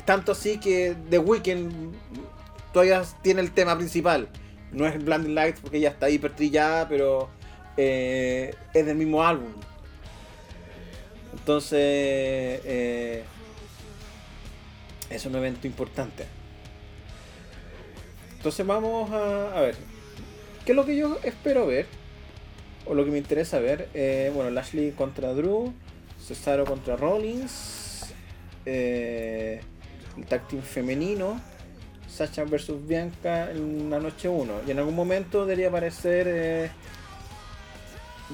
[0.06, 1.94] Tanto así que The Weeknd
[2.72, 4.28] todavía tiene el tema principal.
[4.72, 7.30] No es Blinding Lights porque ya está hiper trillada, pero
[7.78, 9.52] eh, es del mismo álbum.
[11.34, 13.24] Entonces, eh,
[15.10, 16.26] es un evento importante.
[18.38, 19.76] Entonces vamos a, a ver.
[20.66, 21.86] ¿Qué es lo que yo espero ver?
[22.86, 23.90] O lo que me interesa ver.
[23.94, 25.74] Eh, bueno, Lashley contra Drew.
[26.20, 28.14] Cesaro contra Rollins.
[28.66, 29.62] eh,
[30.18, 31.40] el tag femenino.
[32.16, 34.54] Sacha versus Bianca en la noche 1.
[34.68, 36.72] Y en algún momento debería aparecer eh,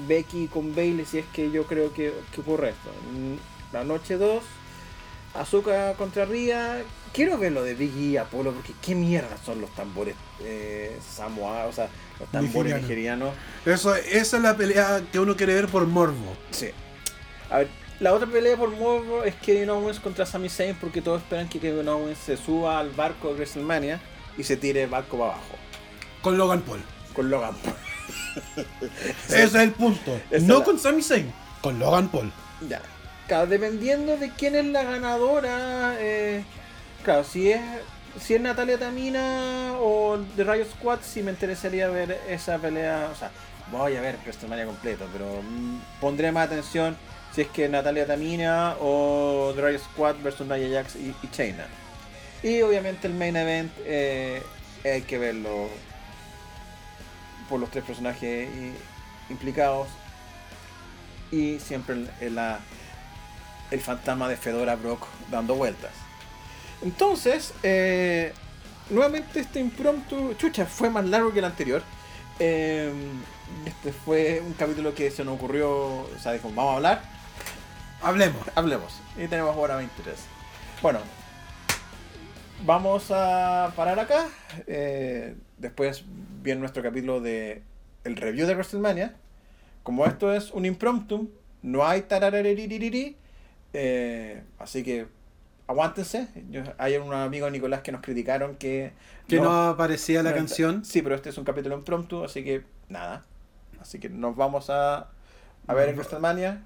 [0.06, 2.90] Becky con Bailey si es que yo creo que, que ocurre esto.
[3.72, 4.42] La noche 2.
[5.34, 6.82] Azuka contra Ria.
[7.12, 11.66] Quiero ver lo de Biggie y Apolo porque qué mierda son los tambores eh, Samoa,
[11.66, 11.88] o sea,
[12.20, 13.32] los tambores Nigeriano.
[13.32, 13.34] nigerianos.
[13.64, 16.36] Eso, esa es la pelea que uno quiere ver por morbo.
[16.50, 16.70] Sí.
[17.50, 17.68] A ver,
[18.00, 21.58] la otra pelea por morbo es Kevin Owens contra Sami Zayn porque todos esperan que
[21.58, 24.00] Kevin Owens se suba al barco de WrestleMania
[24.36, 25.54] y se tire el barco para abajo.
[26.22, 26.80] Con Logan Paul.
[27.12, 27.74] Con Logan Paul.
[29.28, 30.20] Ese es el punto.
[30.30, 32.30] Esa no la- con Sami Zayn, con Logan Paul.
[32.68, 32.80] Ya.
[33.26, 36.44] Claro, dependiendo de quién es la ganadora, eh,
[37.04, 37.60] claro, si es
[38.24, 43.10] si es Natalia Tamina o The Riot Squad, sí me interesaría ver esa pelea.
[43.12, 43.30] O sea,
[43.70, 46.96] voy a ver WrestleMania completo, pero mm, pondré más atención
[47.42, 51.66] es que Natalia Tamina o Riot Squad versus Nia Jax y, y Shayna.
[52.42, 54.42] Y obviamente el main event eh,
[54.84, 55.68] hay que verlo
[57.48, 58.48] por los tres personajes
[59.30, 59.88] implicados
[61.30, 62.38] y siempre el,
[63.70, 65.90] el- fantasma de Fedora Brock dando vueltas.
[66.82, 68.32] Entonces, eh,
[68.90, 71.82] nuevamente este impromptu, chucha, fue más largo que el anterior.
[72.38, 77.02] Este fue un capítulo que se nos ocurrió, o sea, dijo, vamos a hablar,
[78.02, 78.42] Hablemos.
[78.54, 79.00] hablemos.
[79.16, 80.16] Y tenemos hora 23.
[80.82, 81.00] Bueno,
[82.64, 84.26] vamos a parar acá.
[84.66, 86.04] Eh, después
[86.42, 87.62] viene nuestro capítulo de
[88.04, 89.14] el review de WrestleMania.
[89.82, 91.30] Como esto es un impromptu,
[91.62, 93.16] no hay tararariririri,
[93.72, 95.06] eh, así que
[95.66, 96.28] aguántense.
[96.50, 98.92] Yo- hay un amigo Nicolás que nos criticaron que
[99.26, 100.84] Que no, aparecía la no, canción.
[100.84, 103.24] Sí, pero este es un capítulo impromptu, así que nada.
[103.80, 105.08] Así que nos vamos a
[105.66, 106.62] A ver, en WrestleMania.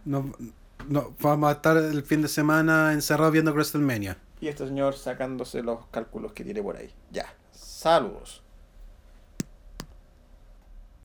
[0.89, 4.19] No, vamos a estar el fin de semana encerrados viendo WrestleMania.
[4.41, 6.91] Y este señor sacándose los cálculos que tiene por ahí.
[7.11, 7.35] Ya.
[7.53, 8.42] Saludos.